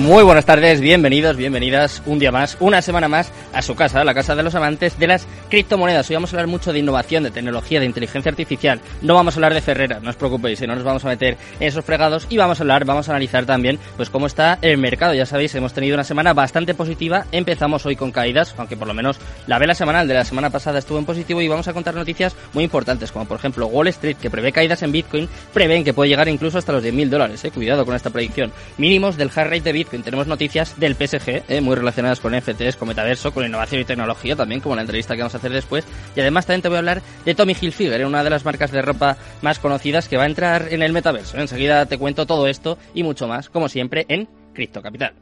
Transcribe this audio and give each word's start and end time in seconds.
Muy 0.00 0.24
buenas 0.24 0.46
tardes, 0.46 0.80
bienvenidos, 0.80 1.36
bienvenidas 1.36 2.02
un 2.06 2.18
día 2.18 2.32
más, 2.32 2.56
una 2.58 2.80
semana 2.80 3.06
más 3.06 3.30
a 3.52 3.60
su 3.60 3.74
casa, 3.74 4.02
la 4.02 4.14
casa 4.14 4.34
de 4.34 4.42
los 4.42 4.54
amantes 4.54 4.98
de 4.98 5.06
las 5.06 5.26
criptomonedas. 5.50 6.08
Hoy 6.08 6.14
vamos 6.14 6.32
a 6.32 6.36
hablar 6.36 6.46
mucho 6.46 6.72
de 6.72 6.78
innovación, 6.78 7.22
de 7.22 7.30
tecnología, 7.30 7.80
de 7.80 7.84
inteligencia 7.84 8.30
artificial. 8.30 8.80
No 9.02 9.14
vamos 9.14 9.34
a 9.34 9.36
hablar 9.36 9.52
de 9.52 9.60
Ferrera, 9.60 10.00
no 10.00 10.08
os 10.08 10.16
preocupéis, 10.16 10.62
no 10.62 10.74
nos 10.74 10.84
vamos 10.84 11.04
a 11.04 11.08
meter 11.08 11.36
en 11.60 11.68
esos 11.68 11.84
fregados 11.84 12.26
y 12.30 12.38
vamos 12.38 12.58
a 12.58 12.62
hablar, 12.62 12.86
vamos 12.86 13.10
a 13.10 13.12
analizar 13.12 13.44
también 13.44 13.78
pues 13.98 14.08
cómo 14.08 14.26
está 14.26 14.58
el 14.62 14.78
mercado. 14.78 15.12
Ya 15.12 15.26
sabéis, 15.26 15.54
hemos 15.54 15.74
tenido 15.74 15.96
una 15.96 16.04
semana 16.04 16.32
bastante 16.32 16.72
positiva. 16.72 17.26
Empezamos 17.30 17.84
hoy 17.84 17.94
con 17.94 18.10
caídas, 18.10 18.54
aunque 18.56 18.78
por 18.78 18.88
lo 18.88 18.94
menos 18.94 19.18
la 19.46 19.58
vela 19.58 19.74
semanal 19.74 20.08
de 20.08 20.14
la 20.14 20.24
semana 20.24 20.48
pasada 20.48 20.78
estuvo 20.78 20.98
en 20.98 21.04
positivo 21.04 21.42
y 21.42 21.48
vamos 21.48 21.68
a 21.68 21.74
contar 21.74 21.94
noticias 21.94 22.34
muy 22.54 22.64
importantes, 22.64 23.12
como 23.12 23.26
por 23.26 23.36
ejemplo 23.36 23.66
Wall 23.66 23.88
Street, 23.88 24.16
que 24.16 24.30
prevé 24.30 24.50
caídas 24.50 24.82
en 24.82 24.92
Bitcoin, 24.92 25.28
prevén 25.52 25.84
que 25.84 25.92
puede 25.92 26.08
llegar 26.08 26.26
incluso 26.28 26.56
hasta 26.56 26.72
los 26.72 26.82
10.000 26.82 27.10
dólares. 27.10 27.44
Eh. 27.44 27.50
Cuidado 27.50 27.84
con 27.84 27.94
esta 27.94 28.08
predicción. 28.08 28.50
Mínimos 28.78 29.18
del 29.18 29.30
hard 29.34 29.50
rate 29.50 29.60
de 29.60 29.72
Bitcoin. 29.72 29.90
Tenemos 30.02 30.26
noticias 30.26 30.78
del 30.78 30.94
PSG, 30.94 31.44
eh, 31.48 31.60
muy 31.60 31.76
relacionadas 31.76 32.20
con 32.20 32.34
NFTs, 32.34 32.76
con 32.76 32.88
metaverso, 32.88 33.32
con 33.32 33.44
innovación 33.44 33.80
y 33.80 33.84
tecnología 33.84 34.36
también, 34.36 34.60
como 34.60 34.74
la 34.74 34.82
entrevista 34.82 35.14
que 35.14 35.22
vamos 35.22 35.34
a 35.34 35.38
hacer 35.38 35.52
después. 35.52 35.84
Y 36.16 36.20
además 36.20 36.46
también 36.46 36.62
te 36.62 36.68
voy 36.68 36.76
a 36.76 36.78
hablar 36.80 37.02
de 37.24 37.34
Tommy 37.34 37.56
Hilfiger, 37.60 38.04
una 38.06 38.24
de 38.24 38.30
las 38.30 38.44
marcas 38.44 38.70
de 38.70 38.82
ropa 38.82 39.16
más 39.42 39.58
conocidas 39.58 40.08
que 40.08 40.16
va 40.16 40.24
a 40.24 40.26
entrar 40.26 40.68
en 40.70 40.82
el 40.82 40.92
metaverso. 40.92 41.38
Enseguida 41.38 41.86
te 41.86 41.98
cuento 41.98 42.26
todo 42.26 42.46
esto 42.46 42.78
y 42.94 43.02
mucho 43.02 43.28
más, 43.28 43.48
como 43.48 43.68
siempre, 43.68 44.06
en 44.08 44.28
Cripto 44.54 44.82
Capital. 44.82 45.14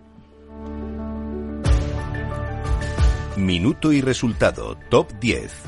Minuto 3.36 3.92
y 3.92 4.00
resultado, 4.00 4.76
top 4.90 5.12
10. 5.20 5.67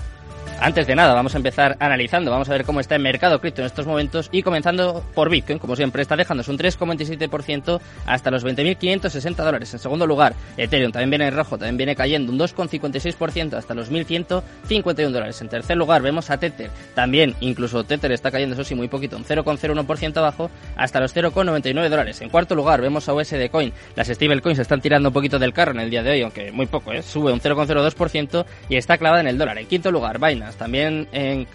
Antes 0.63 0.87
de 0.87 0.95
nada, 0.95 1.15
vamos 1.15 1.35
a 1.35 1.39
empezar 1.39 1.79
analizando, 1.81 2.31
vamos 2.31 2.51
a 2.51 2.53
ver 2.53 2.67
cómo 2.67 2.81
está 2.81 2.95
el 2.95 3.01
mercado 3.01 3.41
cripto 3.41 3.63
en 3.63 3.67
estos 3.67 3.87
momentos 3.87 4.29
y 4.31 4.43
comenzando 4.43 5.03
por 5.15 5.31
Bitcoin, 5.31 5.59
como 5.59 5.75
siempre 5.75 6.03
está 6.03 6.17
dejándose 6.17 6.51
un 6.51 6.59
3,27% 6.59 7.81
hasta 8.05 8.31
los 8.31 8.45
20.560 8.45 9.37
dólares. 9.37 9.73
En 9.73 9.81
segundo 9.81 10.07
lugar, 10.07 10.35
Ethereum 10.59 10.93
también 10.93 11.09
viene 11.09 11.29
en 11.29 11.35
rojo, 11.35 11.57
también 11.57 11.79
viene 11.79 11.97
cayendo 11.97 12.31
un 12.31 12.39
2,56% 12.39 13.55
hasta 13.55 13.73
los 13.73 13.91
1.151 13.91 15.09
dólares. 15.09 15.41
En 15.41 15.49
tercer 15.49 15.79
lugar, 15.79 16.03
vemos 16.03 16.29
a 16.29 16.39
Tether, 16.39 16.71
también 16.95 17.35
incluso 17.41 17.83
Tether 17.85 18.13
está 18.13 18.31
cayendo, 18.31 18.53
eso 18.53 18.63
sí, 18.63 18.75
muy 18.75 18.89
poquito, 18.89 19.17
un 19.17 19.25
0,01% 19.25 20.19
abajo 20.19 20.51
hasta 20.77 21.01
los 21.01 21.17
0,99 21.17 21.89
dólares. 21.89 22.21
En 22.21 22.29
cuarto 22.29 22.55
lugar, 22.55 22.83
vemos 22.83 23.09
a 23.09 23.15
USD 23.15 23.49
Coin, 23.51 23.73
las 23.97 24.09
stablecoins 24.09 24.59
están 24.59 24.83
tirando 24.83 25.09
un 25.09 25.15
poquito 25.15 25.39
del 25.39 25.55
carro 25.55 25.73
en 25.73 25.81
el 25.81 25.89
día 25.89 26.03
de 26.03 26.11
hoy, 26.11 26.21
aunque 26.21 26.53
muy 26.53 26.67
poco, 26.67 26.93
¿eh? 26.93 27.03
sube 27.03 27.33
un 27.33 27.41
0,02% 27.41 28.45
y 28.69 28.77
está 28.77 28.99
clavada 28.99 29.23
en 29.23 29.29
el 29.29 29.39
dólar. 29.39 29.57
En 29.57 29.67
quinto 29.67 29.91
lugar, 29.91 30.19
Binance 30.19 30.50
también 30.57 31.09
en, 31.13 31.47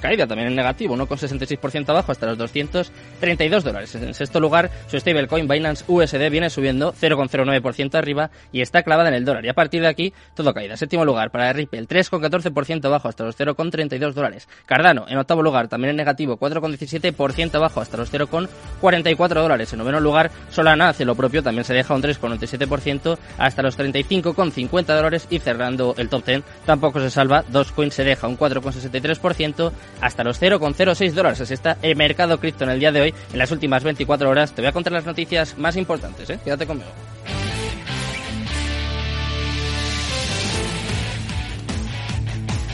caída, 0.00 0.26
también 0.26 0.48
en 0.48 0.56
negativo, 0.56 0.96
1,66% 0.96 1.88
abajo 1.88 2.12
hasta 2.12 2.26
los 2.26 2.38
232 2.38 3.64
dólares. 3.64 3.94
En 3.94 4.14
sexto 4.14 4.40
lugar, 4.40 4.70
su 4.88 4.98
stablecoin 4.98 5.48
Binance 5.48 5.84
USD 5.86 6.30
viene 6.30 6.50
subiendo 6.50 6.92
0,09% 6.92 7.94
arriba 7.94 8.30
y 8.52 8.60
está 8.60 8.82
clavada 8.82 9.08
en 9.08 9.14
el 9.14 9.24
dólar. 9.24 9.44
Y 9.44 9.48
a 9.48 9.54
partir 9.54 9.82
de 9.82 9.88
aquí, 9.88 10.12
todo 10.34 10.54
caída. 10.54 10.76
Séptimo 10.76 11.04
lugar 11.04 11.30
para 11.30 11.52
Ripple, 11.52 11.86
3,14% 11.86 12.84
abajo 12.84 13.08
hasta 13.08 13.24
los 13.24 13.38
0,32 13.38 14.12
dólares. 14.12 14.48
Cardano, 14.66 15.06
en 15.08 15.18
octavo 15.18 15.42
lugar, 15.42 15.68
también 15.68 15.90
en 15.90 15.96
negativo, 15.96 16.38
4,17% 16.38 17.54
abajo 17.54 17.80
hasta 17.80 17.96
los 17.96 18.12
0,44 18.12 19.28
dólares. 19.28 19.72
En 19.72 19.78
noveno 19.78 20.00
lugar, 20.00 20.30
Solana 20.50 20.88
hace 20.88 21.04
lo 21.04 21.14
propio, 21.14 21.42
también 21.42 21.64
se 21.64 21.74
deja 21.74 21.94
un 21.94 22.02
3,97% 22.02 23.18
hasta 23.38 23.62
los 23.62 23.78
35,50 23.78 24.84
dólares 24.84 25.26
y 25.30 25.38
cerrando 25.38 25.94
el 25.96 26.08
top 26.08 26.24
10, 26.24 26.42
tampoco 26.64 27.00
se 27.00 27.10
salva, 27.10 27.44
Dogecoin 27.48 27.90
se 27.90 28.04
deja 28.04 28.26
un 28.26 28.36
4,63% 28.40 29.72
hasta 30.00 30.24
los 30.24 30.40
0,06 30.40 31.12
dólares. 31.12 31.40
Así 31.40 31.54
está 31.54 31.76
el 31.82 31.94
mercado 31.96 32.40
cripto 32.40 32.64
en 32.64 32.70
el 32.70 32.80
día 32.80 32.90
de 32.90 33.02
hoy. 33.02 33.14
En 33.32 33.38
las 33.38 33.50
últimas 33.50 33.84
24 33.84 34.28
horas 34.28 34.52
te 34.52 34.62
voy 34.62 34.68
a 34.68 34.72
contar 34.72 34.92
las 34.92 35.06
noticias 35.06 35.58
más 35.58 35.76
importantes. 35.76 36.30
¿eh? 36.30 36.40
Quédate 36.42 36.66
conmigo. 36.66 36.90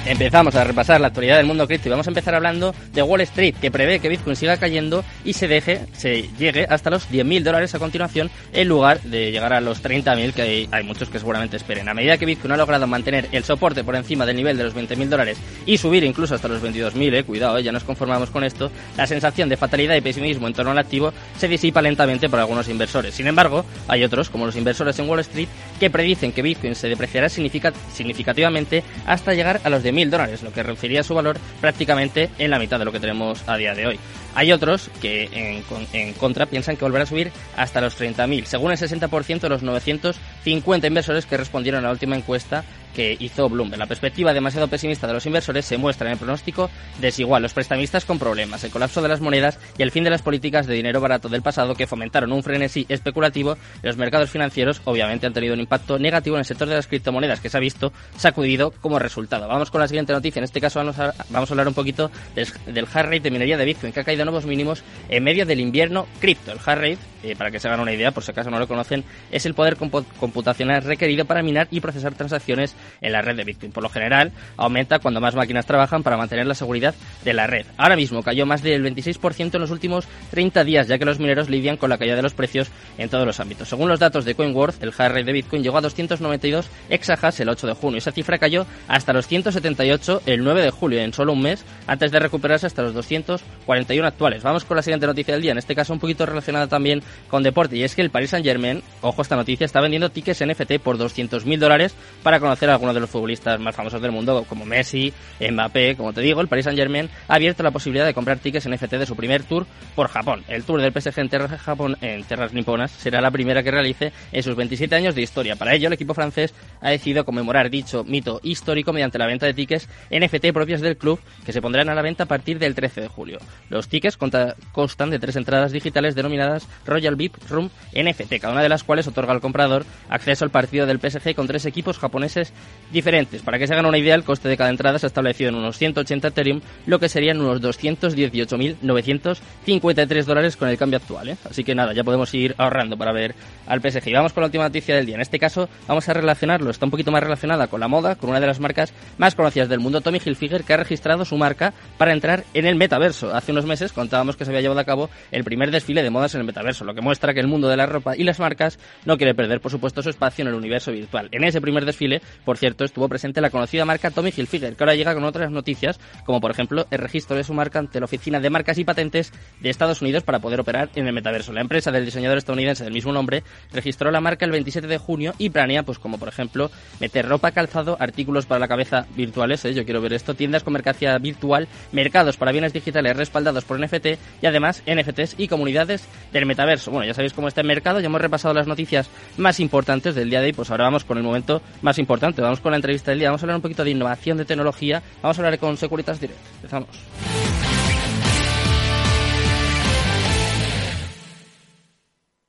Empezamos 0.07 0.55
a 0.55 0.63
repasar 0.63 1.01
la 1.01 1.09
actualidad 1.09 1.37
del 1.37 1.47
mundo 1.47 1.67
cripto 1.67 1.89
y 1.89 1.91
vamos 1.91 2.07
a 2.07 2.11
empezar 2.11 2.37
hablando 2.37 2.73
de 2.93 3.03
Wall 3.03 3.23
Street, 3.23 3.57
que 3.61 3.73
prevé 3.73 3.99
que 3.99 4.09
Bitcoin 4.09 4.37
siga 4.37 4.57
cayendo 4.57 5.05
y 5.25 5.33
se 5.33 5.49
deje, 5.49 5.81
se 5.95 6.29
llegue 6.39 6.65
hasta 6.71 6.91
los 6.91 7.11
10.000 7.11 7.43
dólares 7.43 7.75
a 7.75 7.81
continuación, 7.81 8.31
en 8.53 8.69
lugar 8.69 9.01
de 9.03 9.33
llegar 9.33 9.53
a 9.53 9.61
los 9.61 9.83
30.000 9.83 10.33
que 10.33 10.69
hay, 10.71 10.85
muchos 10.85 11.09
que 11.09 11.19
seguramente 11.19 11.57
esperen. 11.57 11.89
A 11.89 11.95
medida 11.95 12.19
que 12.19 12.25
Bitcoin 12.25 12.53
ha 12.53 12.57
logrado 12.57 12.87
mantener 12.87 13.27
el 13.33 13.43
soporte 13.43 13.83
por 13.83 13.97
encima 13.97 14.25
del 14.25 14.37
nivel 14.37 14.57
de 14.57 14.63
los 14.63 14.77
20.000 14.77 15.09
dólares 15.09 15.39
y 15.67 15.77
subir 15.77 16.05
incluso 16.05 16.37
hasta 16.37 16.47
los 16.47 16.63
22.000, 16.63 17.13
eh, 17.13 17.25
cuidado, 17.25 17.59
eh, 17.59 17.65
ya 17.65 17.73
nos 17.73 17.83
conformamos 17.83 18.31
con 18.31 18.45
esto, 18.45 18.71
la 18.97 19.09
sensación 19.09 19.49
de 19.49 19.57
fatalidad 19.57 19.97
y 19.97 20.03
pesimismo 20.03 20.47
en 20.47 20.55
torno 20.55 20.71
al 20.71 20.79
activo 20.79 21.13
se 21.37 21.49
disipa 21.49 21.83
lentamente 21.83 22.29
por 22.29 22.39
algunos 22.39 22.69
inversores. 22.69 23.13
Sin 23.13 23.27
embargo, 23.27 23.65
hay 23.89 24.05
otros, 24.05 24.31
como 24.31 24.47
los 24.47 24.55
inversores 24.55 24.97
en 25.01 25.09
Wall 25.09 25.19
Street, 25.19 25.49
que 25.81 25.91
predicen 25.91 26.31
que 26.31 26.43
Bitcoin 26.43 26.77
se 26.77 26.89
depreciará 26.89 27.29
significativamente 27.29 28.85
hasta 29.05 29.35
llegar 29.35 29.61
a 29.65 29.69
los 29.69 29.83
de 29.83 29.96
mil 29.97 30.11
dólares, 30.11 30.43
lo 30.43 30.53
que 30.53 30.63
reduciría 30.63 31.03
su 31.03 31.15
valor 31.15 31.39
prácticamente 31.61 32.31
en 32.39 32.51
la 32.51 32.59
mitad 32.59 32.79
de 32.79 32.85
lo 32.85 32.93
que 32.93 33.01
tenemos 33.01 33.43
a 33.49 33.57
día 33.57 33.75
de 33.75 33.87
hoy. 33.87 33.99
Hay 34.35 34.53
otros 34.53 34.91
que 35.01 35.31
en, 35.33 35.65
en 35.95 36.13
contra 36.13 36.45
piensan 36.45 36.77
que 36.77 36.85
volverá 36.85 37.05
a 37.05 37.07
subir 37.07 37.33
hasta 37.57 37.81
los 37.81 37.99
30.000, 37.99 38.45
según 38.45 38.71
el 38.71 38.79
60% 38.79 39.41
de 39.41 39.49
los 39.49 39.63
950 39.63 40.87
inversores 40.87 41.25
que 41.25 41.39
respondieron 41.39 41.81
a 41.81 41.89
la 41.89 41.93
última 41.93 42.17
encuesta 42.17 42.63
que 42.97 43.15
hizo 43.21 43.51
Bloomberg. 43.51 43.79
La 43.79 43.87
perspectiva 43.87 44.33
demasiado 44.33 44.69
pesimista 44.69 45.07
de 45.07 45.13
los 45.13 45.27
inversores 45.27 45.67
se 45.67 45.77
muestra 45.77 46.07
en 46.07 46.13
el 46.13 46.19
pronóstico 46.19 46.71
desigual. 46.99 47.43
Los 47.43 47.53
prestamistas 47.53 48.07
con 48.07 48.19
problemas, 48.19 48.65
el 48.65 48.71
colapso 48.71 49.03
de 49.03 49.09
las 49.09 49.21
monedas 49.21 49.59
y 49.77 49.83
el 49.83 49.91
fin 49.91 50.03
de 50.03 50.09
las 50.09 50.23
políticas 50.23 50.67
de 50.67 50.73
dinero 50.73 50.99
barato 50.99 51.29
del 51.29 51.43
pasado 51.43 51.75
que 51.75 51.87
fomentaron 51.87 52.33
un 52.33 52.43
frenesí 52.43 52.87
especulativo 52.89 53.53
en 53.53 53.83
los 53.83 53.99
mercados 53.99 54.31
financieros, 54.31 54.81
obviamente 54.87 55.27
han 55.27 55.35
tenido 55.35 55.53
un 55.53 55.61
impacto 55.61 55.99
negativo 55.99 56.37
en 56.37 56.41
el 56.41 56.45
sector 56.47 56.69
de 56.69 56.75
las 56.75 56.87
criptomonedas 56.87 57.41
que 57.41 57.51
se 57.51 57.59
ha 57.59 57.61
visto 57.61 57.93
sacudido 58.17 58.71
como 58.81 58.99
resultado. 58.99 59.47
Vamos 59.47 59.71
con 59.71 59.83
la 59.83 59.89
siguiente 59.89 60.15
noticia. 60.15 60.41
En 60.41 60.45
este 60.45 60.63
caso 60.63 60.79
vamos 60.79 60.99
a, 60.99 61.13
vamos 61.29 61.51
a 61.51 61.53
hablar 61.53 61.69
un 61.69 61.75
poquito 61.75 62.11
del, 62.35 62.49
del 62.67 62.87
hard 62.91 63.07
rate 63.07 63.21
de 63.21 63.31
minería 63.31 63.59
de 63.59 63.67
Bitcoin 63.67 63.93
que 63.93 64.01
ha 64.01 64.05
caído 64.05 64.23
a 64.23 64.25
nuevos 64.25 64.47
mínimos 64.47 64.83
en 65.11 65.23
medio 65.23 65.45
del 65.45 65.61
invierno 65.61 66.07
cripto. 66.19 66.53
El 66.53 66.59
hard 66.65 66.81
rate, 66.81 66.99
eh, 67.25 67.37
para 67.37 67.51
que 67.51 67.61
se 67.61 67.69
hagan 67.69 67.81
una 67.81 67.93
idea, 67.93 68.11
por 68.13 68.23
si 68.23 68.31
acaso 68.31 68.51
no 68.51 68.59
lo 68.59 68.67
conocen, 68.67 69.05
es 69.31 69.45
el 69.45 69.53
poder 69.53 69.77
computacional 69.77 70.83
requerido 70.83 71.27
para 71.27 71.43
minar 71.43 71.69
y 71.71 71.81
procesar 71.81 72.15
transacciones 72.15 72.75
en 73.01 73.13
la 73.13 73.23
red 73.23 73.37
de 73.37 73.45
Bitcoin. 73.45 73.73
Por 73.73 73.83
lo 73.83 73.89
general, 73.89 74.33
aumenta 74.57 74.99
cuando 74.99 75.21
más 75.21 75.35
máquinas 75.35 75.67
trabajan 75.67 76.03
para 76.03 76.17
mantener 76.17 76.47
la 76.47 76.55
seguridad 76.55 76.95
de 77.25 77.33
la 77.33 77.47
red. 77.47 77.67
Ahora 77.77 77.97
mismo 77.97 78.23
cayó 78.23 78.47
más 78.47 78.63
del 78.63 78.85
26% 78.85 79.55
en 79.55 79.61
los 79.61 79.71
últimos 79.71 80.07
30 80.31 80.65
días, 80.65 80.89
ya 80.89 80.99
que 80.99 81.05
los 81.05 81.19
mineros 81.19 81.49
lidian 81.49 81.77
con 81.77 81.91
la 81.91 81.99
caída 81.99 82.17
de 82.17 82.23
los 82.23 82.35
precios 82.35 82.71
en 82.99 83.09
todos 83.09 83.27
los 83.27 83.41
ámbitos. 83.41 83.69
Según 83.69 83.89
los 83.89 84.01
datos 84.01 84.25
de 84.25 84.35
CoinWorth, 84.35 84.83
el 84.83 84.91
hash 84.91 85.09
rate 85.09 85.25
de 85.25 85.33
Bitcoin 85.33 85.63
llegó 85.63 85.79
a 85.79 85.81
292 85.81 86.69
exahash 86.89 87.41
el 87.41 87.49
8 87.49 87.67
de 87.67 87.73
junio. 87.75 87.99
Esa 87.99 88.13
cifra 88.13 88.39
cayó 88.39 88.67
hasta 88.89 89.13
los 89.13 89.27
178 89.27 90.23
el 90.27 90.45
9 90.45 90.63
de 90.63 90.71
julio, 90.71 91.01
en 91.01 91.13
solo 91.13 91.33
un 91.33 91.43
mes, 91.43 91.65
antes 91.87 92.11
de 92.11 92.19
recuperarse 92.19 92.67
hasta 92.67 92.83
los 92.83 92.95
241 92.95 94.07
actuales. 94.07 94.43
Vamos 94.43 94.65
con 94.65 94.77
la 94.77 94.83
siguiente 94.83 95.07
noticia 95.07 95.35
del 95.35 95.43
día, 95.43 95.53
en 95.53 95.59
este 95.59 95.75
caso 95.75 95.93
un 95.93 95.99
poquito 95.99 96.27
relacionada 96.27 96.67
también 96.67 97.03
con 97.29 97.43
deporte, 97.43 97.77
y 97.77 97.85
es 97.85 97.95
que 97.95 98.03
el 98.03 98.11
Paris 98.11 98.31
Saint 98.31 98.47
Germain, 98.47 98.83
ojo 99.01 99.23
esta 99.23 99.37
noticia, 99.37 99.65
está 99.65 99.81
vendiendo 99.81 100.11
tickets 100.11 100.45
NFT 100.45 100.79
por 100.83 100.99
200.000 100.99 101.59
dólares 101.59 101.95
para 102.23 102.41
conocer 102.41 102.71
a 102.71 102.76
algunos 102.77 102.95
de 102.95 103.01
los 103.01 103.11
futbolistas 103.11 103.59
más 103.61 103.75
famosos 103.75 104.01
del 104.01 104.13
mundo, 104.13 104.45
como 104.49 104.65
Messi, 104.65 105.13
Mbappé, 105.41 105.97
como 105.97 106.13
te 106.13 106.21
digo, 106.21 106.41
el 106.41 106.49
Paris 106.49 106.65
Saint 106.65 106.79
Germain 106.79 107.09
ha 107.29 107.35
abierto 107.35 107.63
la 107.63 107.71
posibilidad 107.71 108.07
de 108.07 108.15
comprar 108.15 108.39
tickets 108.39 108.69
NFT 108.69 108.93
de 108.93 109.07
su 109.07 109.17
primer 109.17 109.43
tour 109.43 109.67
por 109.95 110.09
Japón. 110.09 110.45
El 110.49 110.65
tour 110.65 110.81
del 110.81 110.93
PSG 110.93 111.21
en 111.21 111.29
tierras, 111.29 111.61
Japón, 111.61 111.97
en 112.01 112.25
tierras 112.25 112.53
niponas 112.53 112.91
será 112.91 113.21
la 113.21 113.31
primera 113.31 113.63
que 113.63 113.71
realice 113.71 114.13
en 114.33 114.43
sus 114.43 114.55
27 114.57 114.95
años 114.95 115.15
de 115.15 115.23
historia. 115.23 115.57
Para 115.57 115.75
ello, 115.75 115.89
el 115.89 115.95
equipo 115.95 116.15
francés 116.15 116.55
ha 116.81 116.91
decidido 116.91 117.25
conmemorar 117.25 117.71
dicho 117.71 118.05
mito 118.05 118.41
histórico 118.43 118.93
mediante 118.93 119.19
la 119.19 119.27
venta 119.27 119.47
de 119.47 119.55
tickets 119.55 119.89
NFT 120.11 120.53
propios 120.53 120.81
del 120.81 120.97
club 120.97 121.21
que 121.45 121.53
se 121.53 121.61
pondrán 121.61 121.89
a 121.89 121.95
la 121.95 122.03
venta 122.03 122.25
a 122.25 122.27
partir 122.27 122.59
del 122.59 122.75
13 122.75 123.01
de 123.01 123.09
julio. 123.09 123.39
Los 123.69 123.89
tickets 123.89 124.17
constan 124.17 125.11
de 125.11 125.19
tres 125.19 125.37
entradas 125.37 125.73
digitales 125.73 126.15
denominadas 126.15 126.69
Royal 126.85 127.17
VIP 127.17 127.37
Room 127.49 127.71
NFT, 127.93 128.39
cada 128.41 128.53
una 128.53 128.63
de 128.63 128.69
las 128.69 128.85
cuales 128.85 129.07
otorga 129.07 129.33
al 129.33 129.41
comprador 129.41 129.85
acceso 130.09 130.45
al 130.45 130.51
partido 130.51 130.87
del 130.87 131.01
PSG 131.01 131.35
con 131.35 131.47
tres 131.47 131.67
equipos 131.67 131.99
japoneses 131.99 132.53
diferentes. 132.91 133.43
Para 133.43 133.59
que 133.59 133.67
se 133.67 133.73
hagan 133.73 133.87
una 133.87 133.99
idea, 133.99 134.15
el 134.15 134.23
coste 134.25 134.49
de 134.49 134.57
cada 134.57 134.71
entrada 134.71 134.99
se 134.99 135.07
ha 135.07 135.09
establecido 135.09 135.51
en 135.51 135.57
unos 135.57 135.77
180 135.79 136.29
Ethereum, 136.29 136.61
lo 136.87 136.99
que 136.99 137.09
serían 137.09 137.41
unos 137.41 137.63
218.953 137.63 140.25
dólares 140.25 140.57
con 140.57 140.69
el 140.69 140.77
cambio 140.79 140.99
actual. 140.99 141.31
¿eh? 141.31 141.37
Así 141.49 141.65
que 141.65 141.75
nada, 141.75 141.93
ya 141.93 142.05
podemos 142.05 142.33
ir 142.35 142.55
ahorrando 142.59 142.97
para 142.97 143.11
ver 143.13 143.35
al 143.67 143.81
PSG. 143.81 144.07
Y 144.09 144.13
vamos 144.13 144.33
con 144.33 144.43
la 144.43 144.47
última 144.47 144.63
noticia 144.65 144.97
del 144.97 145.07
día. 145.07 145.15
En 145.17 145.21
este 145.21 145.39
caso 145.39 145.69
vamos 145.87 146.09
a 146.09 146.15
relacionarlo, 146.15 146.71
está 146.71 146.87
un 146.87 146.91
poquito 146.91 147.11
más 147.11 147.23
relacionada 147.23 147.67
con 147.67 147.81
la 147.81 147.89
moda, 147.89 148.15
con 148.17 148.31
una 148.31 148.41
de 148.41 148.47
las 148.47 148.61
marcas 148.61 148.95
más 149.19 149.35
conocidas 149.35 149.69
del 149.69 149.81
mundo, 149.81 150.01
Tommy 150.01 150.19
Hilfiger, 150.25 150.65
que 150.65 150.73
ha 150.75 150.79
registrado 150.79 151.25
su 151.25 151.37
marca 151.37 151.75
para 151.99 152.13
entrar 152.13 152.45
en 152.55 152.67
el 152.67 152.77
metaverso. 152.77 153.35
Hace 153.35 153.51
unos 153.53 153.67
meses 153.67 153.93
contábamos 153.93 154.37
que 154.37 154.45
se 154.45 154.51
había 154.51 154.61
llevado 154.61 154.81
a 154.81 154.85
cabo 154.85 155.11
el 155.33 155.43
primer 155.45 155.71
desfile 155.71 156.03
de 156.03 156.11
modas 156.11 156.35
en 156.35 156.41
el 156.41 156.47
metaverso, 156.47 156.85
lo 156.85 156.95
que 156.95 157.01
muestra 157.01 157.33
que 157.35 157.41
el 157.41 157.49
mundo 157.49 157.69
de 157.69 157.77
la 157.77 157.87
ropa 157.87 158.17
y 158.17 158.25
las 158.25 158.39
marcas 158.39 158.79
no 159.05 159.17
quiere 159.17 159.35
perder, 159.35 159.61
por 159.61 159.71
supuesto, 159.71 160.03
su 160.03 160.11
espacio 160.11 160.43
en 160.43 160.49
el 160.49 160.55
universo 160.55 160.93
virtual. 160.93 161.29
En 161.33 161.45
ese 161.45 161.61
primer 161.61 161.85
desfile, 161.85 162.21
por 162.47 162.59
cierto, 162.59 162.85
estuvo 162.85 163.09
presente 163.09 163.41
la 163.41 163.51
conocida 163.51 163.85
marca 163.85 164.13
Tommy 164.13 164.33
Hilfiger, 164.35 164.77
que 164.77 164.85
ahora 164.85 164.95
llega 164.95 165.13
con 165.15 165.25
otras 165.25 165.51
noticias, 165.51 165.99
como 166.25 166.41
por 166.41 166.53
ejemplo 166.53 166.87
el 166.93 166.99
registro 167.01 167.37
de 167.37 167.43
su 167.43 167.53
marca 167.53 167.81
ante 167.81 167.99
la 167.99 168.05
Oficina 168.05 168.39
de 168.39 168.49
Marcas 168.51 168.79
y 168.79 168.85
Patentes 168.85 169.33
de 169.61 169.69
Estados 169.69 170.01
Unidos 170.01 170.23
para 170.23 170.39
poder 170.39 170.61
operar 170.61 170.89
en 170.95 171.09
el 171.09 171.13
metaverso. 171.13 171.53
La 171.53 171.61
empresa 171.61 171.91
del 171.91 172.05
diseñador 172.05 172.39
estadounidense 172.39 172.85
del 172.85 172.93
mismo 172.93 173.13
nombre 173.13 173.43
registró 173.73 174.13
la 174.13 174.21
marca 174.21 174.45
el 174.45 174.53
27 174.53 174.87
de 174.87 174.97
junio 174.97 175.35
y 175.39 175.51
planea, 175.51 175.83
pues 175.83 175.99
como 175.99 176.19
por 176.19 176.29
ejemplo, 176.29 176.71
meter 177.01 177.27
ropa, 177.27 177.51
calzado, 177.51 177.97
artículos 177.99 178.47
para 178.47 178.61
la 178.61 178.69
cabeza 178.69 179.07
virtuales, 179.17 179.65
¿eh? 179.65 179.75
yo 179.75 179.85
quiero 179.85 180.01
ver 180.01 180.13
esto, 180.13 180.35
tiendas 180.35 180.63
con 180.63 180.73
mercancía 180.73 181.19
virtual, 181.19 181.67
mercados 181.91 182.37
para 182.37 182.53
bienes 182.53 182.73
digitales 182.73 183.17
respaldados 183.17 183.65
por 183.65 183.81
NFT 183.81 184.07
y 184.41 184.47
además 184.47 184.85
NFTs 184.87 185.35
y 185.37 185.49
comunidades 185.49 186.05
del 186.33 186.47
metaverso. 186.47 186.93
Bueno, 186.93 187.09
ya 187.09 187.15
sabéis 187.15 187.33
cómo 187.33 187.49
está 187.49 187.61
el 187.61 187.67
mercado, 187.67 187.99
ya 187.99 188.07
hemos 188.07 188.21
repasado 188.21 188.55
las 188.55 188.69
noticias 188.69 189.11
más 189.37 189.59
importantes 189.59 190.15
del 190.15 190.31
día 190.31 190.41
de 190.41 190.47
hoy, 190.47 190.53
pues 190.53 190.71
ahora 190.71 190.85
vamos 190.85 191.05
con 191.05 191.19
el 191.19 191.25
momento 191.25 191.61
más 191.83 191.99
importante, 191.99 192.36
vamos 192.43 192.61
con 192.61 192.73
la 192.73 192.77
entrevista 192.77 193.11
del 193.11 193.21
día, 193.21 193.29
vamos 193.29 193.43
a 193.43 193.45
hablar 193.45 193.57
un 193.57 193.63
poquito 193.63 193.85
de 193.85 193.91
innovación, 193.91 194.37
de 194.39 194.45
tecnología, 194.45 195.03
vamos 195.23 195.39
a 195.39 195.43
hablar 195.43 195.59
con 195.59 195.77
Securitas 195.77 196.21
Direct. 196.21 196.39
Empezamos. 196.57 196.89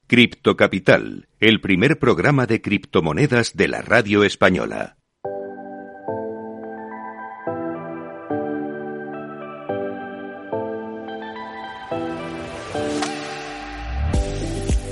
Cripto 0.08 0.56
Capital, 0.56 1.28
el 1.42 1.60
primer 1.60 2.00
programa 2.00 2.46
de 2.46 2.62
criptomonedas 2.62 3.58
de 3.58 3.68
la 3.68 3.82
radio 3.82 4.24
española. 4.24 4.97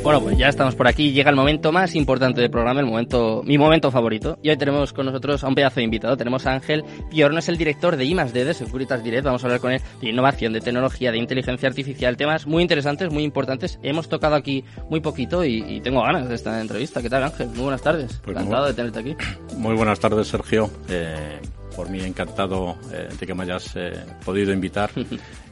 Bueno, 0.05 0.21
pues 0.21 0.37
ya 0.37 0.49
estamos 0.49 0.75
por 0.75 0.87
aquí. 0.87 1.13
Llega 1.13 1.31
el 1.31 1.35
momento 1.35 1.71
más 1.71 1.95
importante 1.95 2.39
del 2.39 2.51
programa, 2.51 2.79
el 2.79 2.85
momento, 2.85 3.41
mi 3.43 3.57
momento 3.57 3.89
favorito. 3.89 4.37
Y 4.43 4.51
hoy 4.51 4.55
tenemos 4.55 4.93
con 4.93 5.07
nosotros 5.07 5.43
a 5.43 5.47
un 5.47 5.55
pedazo 5.55 5.77
de 5.77 5.83
invitado. 5.83 6.15
Tenemos 6.15 6.45
a 6.45 6.53
Ángel 6.53 6.85
Piorno, 7.09 7.39
es 7.39 7.49
el 7.49 7.57
director 7.57 7.97
de 7.97 8.05
I+D 8.05 8.45
de 8.45 8.53
Securitas 8.53 9.03
Direct. 9.03 9.25
Vamos 9.25 9.43
a 9.43 9.47
hablar 9.47 9.61
con 9.61 9.71
él 9.71 9.81
de 10.01 10.09
innovación, 10.09 10.53
de 10.53 10.61
tecnología, 10.61 11.11
de 11.11 11.17
inteligencia 11.17 11.67
artificial, 11.67 12.17
temas 12.17 12.45
muy 12.45 12.61
interesantes, 12.61 13.11
muy 13.11 13.23
importantes. 13.23 13.79
Hemos 13.81 14.07
tocado 14.07 14.35
aquí 14.35 14.63
muy 14.91 14.99
poquito 14.99 15.43
y, 15.43 15.81
tengo 15.81 16.03
ganas 16.03 16.29
de 16.29 16.35
esta 16.35 16.61
entrevista. 16.61 17.01
¿Qué 17.01 17.09
tal, 17.09 17.23
Ángel? 17.23 17.47
Muy 17.47 17.61
buenas 17.61 17.81
tardes. 17.81 18.21
Pues 18.23 18.37
Encantado 18.37 18.67
de 18.67 18.73
tenerte 18.75 18.99
aquí. 18.99 19.15
Muy 19.57 19.75
buenas 19.75 19.99
tardes, 19.99 20.27
Sergio. 20.27 20.69
Eh, 20.87 21.39
por 21.75 21.89
mí 21.89 22.01
encantado 22.01 22.77
eh, 22.91 23.09
de 23.19 23.27
que 23.27 23.33
me 23.33 23.43
hayas 23.43 23.75
eh, 23.75 24.03
podido 24.23 24.53
invitar. 24.53 24.89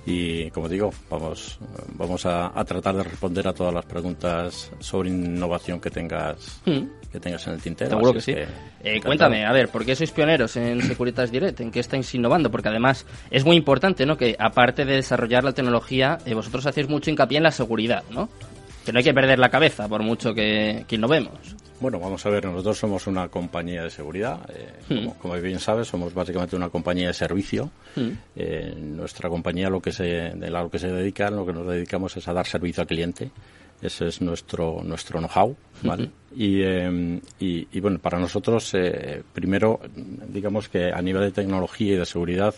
Y 0.05 0.49
como 0.51 0.67
digo 0.67 0.91
vamos 1.09 1.57
vamos 1.93 2.25
a, 2.25 2.51
tratar 2.65 2.93
de 2.97 3.03
responder 3.03 3.47
a 3.47 3.53
todas 3.53 3.73
las 3.73 3.85
preguntas 3.85 4.69
sobre 4.79 5.09
innovación 5.09 5.79
que 5.79 5.89
tengas 5.89 6.61
mm. 6.65 7.09
que 7.09 7.19
tengas 7.21 7.47
en 7.47 7.53
el 7.53 7.61
tintero. 7.61 7.91
Seguro 7.91 8.11
que 8.11 8.19
sí. 8.19 8.35
eh, 8.83 8.99
cuéntame 9.01 9.45
a 9.45 9.53
ver 9.53 9.69
por 9.69 9.85
qué 9.85 9.95
sois 9.95 10.11
pioneros 10.11 10.57
en 10.57 10.81
Securitas 10.81 11.31
Direct 11.31 11.61
en 11.61 11.71
qué 11.71 11.79
estáis 11.79 12.13
innovando 12.15 12.51
porque 12.51 12.67
además 12.67 13.05
es 13.31 13.45
muy 13.45 13.55
importante 13.55 14.05
no 14.05 14.17
que 14.17 14.35
aparte 14.37 14.83
de 14.83 14.95
desarrollar 14.95 15.45
la 15.45 15.53
tecnología 15.53 16.17
vosotros 16.35 16.65
hacéis 16.65 16.89
mucho 16.89 17.09
hincapié 17.09 17.37
en 17.37 17.43
la 17.43 17.51
seguridad 17.51 18.03
no 18.11 18.27
que 18.85 18.91
no 18.91 18.97
hay 18.97 19.05
que 19.05 19.13
perder 19.13 19.39
la 19.39 19.47
cabeza 19.47 19.87
por 19.87 20.03
mucho 20.03 20.33
que, 20.33 20.83
que 20.85 20.95
innovemos 20.95 21.55
bueno, 21.83 21.99
vamos 21.99 22.25
a 22.25 22.29
ver, 22.29 22.45
nosotros 22.45 22.77
somos 22.77 23.07
una 23.07 23.27
compañía 23.27 23.83
de 23.83 23.89
seguridad. 23.89 24.39
Eh, 24.55 24.71
hmm. 24.87 25.19
como, 25.19 25.33
bien 25.35 25.59
sabes, 25.59 25.89
somos 25.89 26.13
básicamente 26.13 26.55
una 26.55 26.69
compañía 26.69 27.07
de 27.07 27.13
servicio. 27.13 27.69
Hmm. 27.97 28.11
Eh, 28.37 28.73
nuestra 28.77 29.27
compañía 29.27 29.69
lo 29.69 29.81
que 29.81 29.91
se, 29.91 30.05
de 30.05 30.49
lo 30.49 30.71
que 30.71 30.79
se 30.79 30.87
dedica, 30.87 31.29
lo 31.29 31.45
que 31.45 31.51
nos 31.51 31.67
dedicamos 31.67 32.15
es 32.15 32.25
a 32.29 32.33
dar 32.33 32.47
servicio 32.47 32.81
al 32.81 32.87
cliente. 32.87 33.29
Ese 33.81 34.07
es 34.07 34.21
nuestro 34.21 34.81
nuestro 34.81 35.19
know-how, 35.19 35.57
¿vale? 35.83 36.05
Hmm. 36.05 36.39
Em, 36.39 37.21
y, 37.37 37.67
y, 37.69 37.79
bueno, 37.81 37.99
para 37.99 38.17
nosotros, 38.17 38.73
eh, 38.75 39.21
primero, 39.33 39.81
digamos 40.29 40.69
que 40.69 40.89
a 40.89 41.01
nivel 41.01 41.23
de 41.23 41.31
tecnología 41.31 41.95
y 41.95 41.97
de 41.97 42.05
seguridad, 42.05 42.55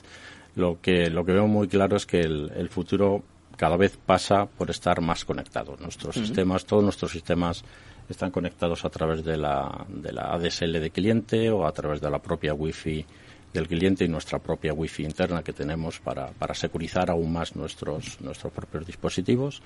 lo 0.55 0.79
que 0.79 1.09
lo 1.09 1.25
que 1.25 1.31
veo 1.31 1.47
muy 1.47 1.67
claro 1.67 1.97
es 1.97 2.05
que 2.05 2.19
el, 2.19 2.51
el 2.55 2.69
futuro 2.69 3.23
cada 3.57 3.75
vez 3.75 3.97
pasa 3.97 4.45
por 4.45 4.69
estar 4.69 5.01
más 5.01 5.25
conectados. 5.25 5.79
Nuestros 5.79 6.13
sistemas, 6.13 6.65
todos 6.65 6.83
nuestros 6.83 7.11
sistemas 7.11 7.63
están 8.09 8.31
conectados 8.31 8.85
a 8.85 8.89
través 8.89 9.23
de 9.23 9.37
la, 9.37 9.85
de 9.87 10.11
la 10.11 10.33
ADSL 10.33 10.79
de 10.79 10.89
cliente 10.91 11.49
o 11.49 11.65
a 11.65 11.71
través 11.71 12.01
de 12.01 12.09
la 12.09 12.19
propia 12.19 12.53
Wi-Fi 12.53 13.05
del 13.53 13.67
cliente 13.67 14.05
y 14.05 14.07
nuestra 14.07 14.39
propia 14.39 14.73
Wi-Fi 14.73 15.03
interna 15.03 15.41
que 15.41 15.53
tenemos 15.53 15.99
para, 15.99 16.27
para 16.27 16.53
securizar 16.53 17.09
aún 17.09 17.31
más 17.31 17.55
nuestros, 17.55 18.19
nuestros 18.21 18.51
propios 18.53 18.85
dispositivos. 18.85 19.61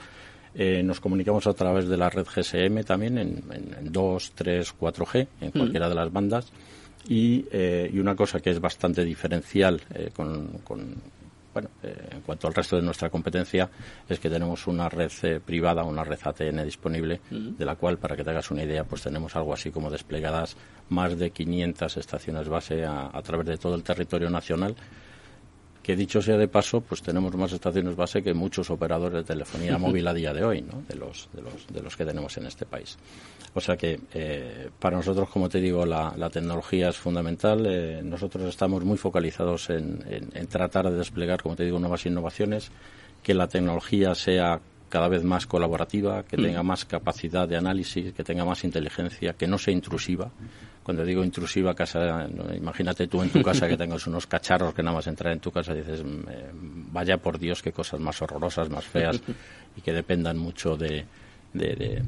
Eh, 0.56 0.82
nos 0.84 1.00
comunicamos 1.00 1.46
a 1.48 1.54
través 1.54 1.88
de 1.88 1.98
la 1.98 2.10
red 2.10 2.26
GSM 2.26 2.84
también 2.84 3.18
en, 3.18 3.44
en, 3.52 3.92
2, 3.92 4.32
3, 4.36 4.76
4G, 4.80 5.28
en 5.42 5.52
cualquiera 5.52 5.90
de 5.90 5.96
las 5.96 6.12
bandas. 6.12 6.52
Y, 7.08 7.46
eh, 7.52 7.90
y, 7.92 8.00
una 8.00 8.16
cosa 8.16 8.40
que 8.40 8.50
es 8.50 8.60
bastante 8.60 9.04
diferencial 9.04 9.82
eh, 9.94 10.12
con, 10.14 10.60
con, 10.64 10.96
bueno, 11.60 11.70
eh, 11.84 12.10
en 12.12 12.22
cuanto 12.22 12.48
al 12.48 12.54
resto 12.54 12.76
de 12.78 12.82
nuestra 12.82 13.10
competencia, 13.10 13.70
es 14.08 14.20
que 14.20 14.30
tenemos 14.30 14.68
una 14.68 14.88
red 14.88 15.12
eh, 15.24 15.40
privada, 15.40 15.84
una 15.84 16.04
red 16.04 16.20
ATN 16.24 16.64
disponible, 16.64 17.22
de 17.30 17.66
la 17.66 17.76
cual, 17.76 17.98
para 17.98 18.16
que 18.16 18.24
te 18.24 18.30
hagas 18.30 18.52
una 18.52 18.64
idea, 18.64 18.84
pues 18.84 19.04
tenemos 19.04 19.36
algo 19.36 19.54
así 19.54 19.72
como 19.72 19.90
desplegadas 19.90 20.56
más 20.90 21.18
de 21.18 21.32
500 21.32 21.98
estaciones 21.98 22.48
base 22.48 22.86
a 22.86 23.22
través 23.24 23.48
de 23.48 23.58
todo 23.58 23.76
el 23.76 23.84
territorio 23.84 24.30
nacional 24.30 24.76
que 25.90 25.96
dicho 25.96 26.22
sea 26.22 26.38
de 26.38 26.48
paso, 26.48 26.82
pues 26.82 27.02
tenemos 27.02 27.36
más 27.36 27.52
estaciones 27.52 27.96
base 27.96 28.22
que 28.22 28.32
muchos 28.32 28.70
operadores 28.70 29.22
de 29.22 29.24
telefonía 29.24 29.76
móvil 29.80 30.08
a 30.08 30.14
día 30.14 30.32
de 30.32 30.44
hoy, 30.44 30.62
¿no? 30.62 30.84
de, 30.88 30.96
los, 30.96 31.28
de, 31.34 31.42
los, 31.42 31.66
de 31.66 31.82
los 31.82 31.98
que 31.98 32.06
tenemos 32.06 32.38
en 32.38 32.46
este 32.46 32.68
país. 32.68 32.96
O 33.56 33.60
sea 33.60 33.76
que 33.76 34.00
eh, 34.14 34.70
para 34.78 34.98
nosotros, 34.98 35.28
como 35.30 35.50
te 35.50 35.60
digo, 35.60 35.88
la, 35.88 36.30
tecnología 36.32 36.90
es 36.90 36.98
fundamental. 36.98 37.66
Eh, 37.66 38.02
nosotros 38.04 38.44
estamos 38.44 38.86
muy 38.86 39.00
focalizados 39.00 39.72
en, 39.72 40.30
en, 40.32 40.46
tratar 40.46 40.92
de 40.92 40.96
desplegar, 40.96 41.42
como 41.42 41.56
te 41.56 41.66
digo, 41.66 41.80
nuevas 41.80 42.06
innovaciones, 42.06 42.70
que 43.24 43.34
la 43.34 43.48
tecnología 43.48 44.14
sea 44.14 44.62
cada 44.90 45.08
vez 45.08 45.24
más 45.24 45.46
colaborativa, 45.46 46.24
que 46.24 46.38
mm. 46.38 46.42
tenga 46.42 46.64
más 46.64 46.86
capacidad 46.86 47.48
de 47.48 47.58
análisis, 47.58 48.14
que 48.14 48.24
tenga 48.24 48.44
más 48.44 48.64
inteligencia, 48.64 49.34
que 49.34 49.48
no 49.48 49.58
sea 49.58 49.74
intrusiva 49.74 50.32
cuando 50.90 51.06
digo 51.06 51.24
intrusiva 51.24 51.76
casa, 51.76 52.28
imagínate 52.56 53.06
tú 53.06 53.22
en 53.22 53.30
tu 53.30 53.44
casa 53.44 53.68
que 53.68 53.78
tengas 53.78 54.08
unos 54.08 54.26
cacharros 54.26 54.74
que 54.74 54.82
nada 54.82 54.96
más 54.96 55.06
entrar 55.06 55.32
en 55.32 55.40
tu 55.40 55.52
casa 55.52 55.72
y 55.74 55.82
dices, 55.82 56.04
mm, 56.04 56.92
vaya 56.92 57.18
por 57.18 57.38
Dios, 57.38 57.62
qué 57.62 57.72
cosas 57.72 58.00
más 58.00 58.20
horrorosas, 58.24 58.72
más 58.72 58.86
feas 58.86 59.22
y 59.78 59.82
que 59.82 59.94
dependan 59.94 60.40
mucho 60.40 60.76
de, 60.76 61.06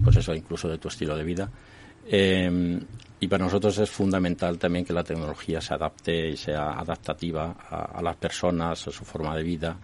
pues 0.03 0.15
eso, 0.15 0.33
incluso 0.33 0.67
de 0.67 0.79
tu 0.79 0.87
estilo 0.87 1.15
de 1.15 1.23
vida. 1.23 1.47
Em, 2.07 2.79
y 3.19 3.27
para 3.27 3.45
nosotros 3.45 3.77
es 3.77 3.91
fundamental 3.91 4.57
también 4.57 4.83
que 4.83 4.93
la 4.93 5.03
tecnología 5.03 5.61
se 5.61 5.75
adapte 5.75 6.29
y 6.29 6.35
sea 6.35 6.71
adaptativa 6.71 7.55
a, 7.69 8.01
las 8.01 8.15
personas, 8.15 8.87
a 8.87 8.91
su 8.91 9.05
forma 9.05 9.35
de 9.35 9.43
vida 9.43 9.77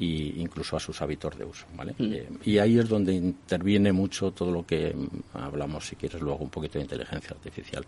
e 0.00 0.40
incluso 0.40 0.76
a 0.76 0.80
sus 0.80 1.00
hábitos 1.02 1.36
de 1.38 1.44
uso. 1.44 1.66
¿vale? 1.76 1.94
Mm. 1.98 2.12
Eh, 2.12 2.28
y 2.44 2.58
ahí 2.58 2.78
es 2.78 2.88
donde 2.88 3.12
interviene 3.12 3.92
mucho 3.92 4.30
todo 4.32 4.50
lo 4.50 4.66
que 4.66 4.94
mm, 4.94 5.36
hablamos, 5.36 5.86
si 5.86 5.96
quieres, 5.96 6.20
luego 6.20 6.44
un 6.44 6.50
poquito 6.50 6.78
de 6.78 6.84
inteligencia 6.84 7.30
artificial. 7.30 7.84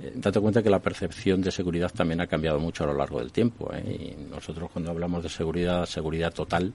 Eh, 0.00 0.12
date 0.14 0.40
cuenta 0.40 0.62
que 0.62 0.70
la 0.70 0.80
percepción 0.80 1.42
de 1.42 1.50
seguridad 1.50 1.92
también 1.92 2.20
ha 2.20 2.26
cambiado 2.26 2.58
mucho 2.58 2.84
a 2.84 2.86
lo 2.88 2.94
largo 2.94 3.18
del 3.18 3.32
tiempo. 3.32 3.72
¿eh? 3.72 4.14
Y 4.16 4.30
nosotros 4.30 4.70
cuando 4.72 4.90
hablamos 4.90 5.22
de 5.22 5.28
seguridad, 5.28 5.86
seguridad 5.86 6.32
total, 6.32 6.72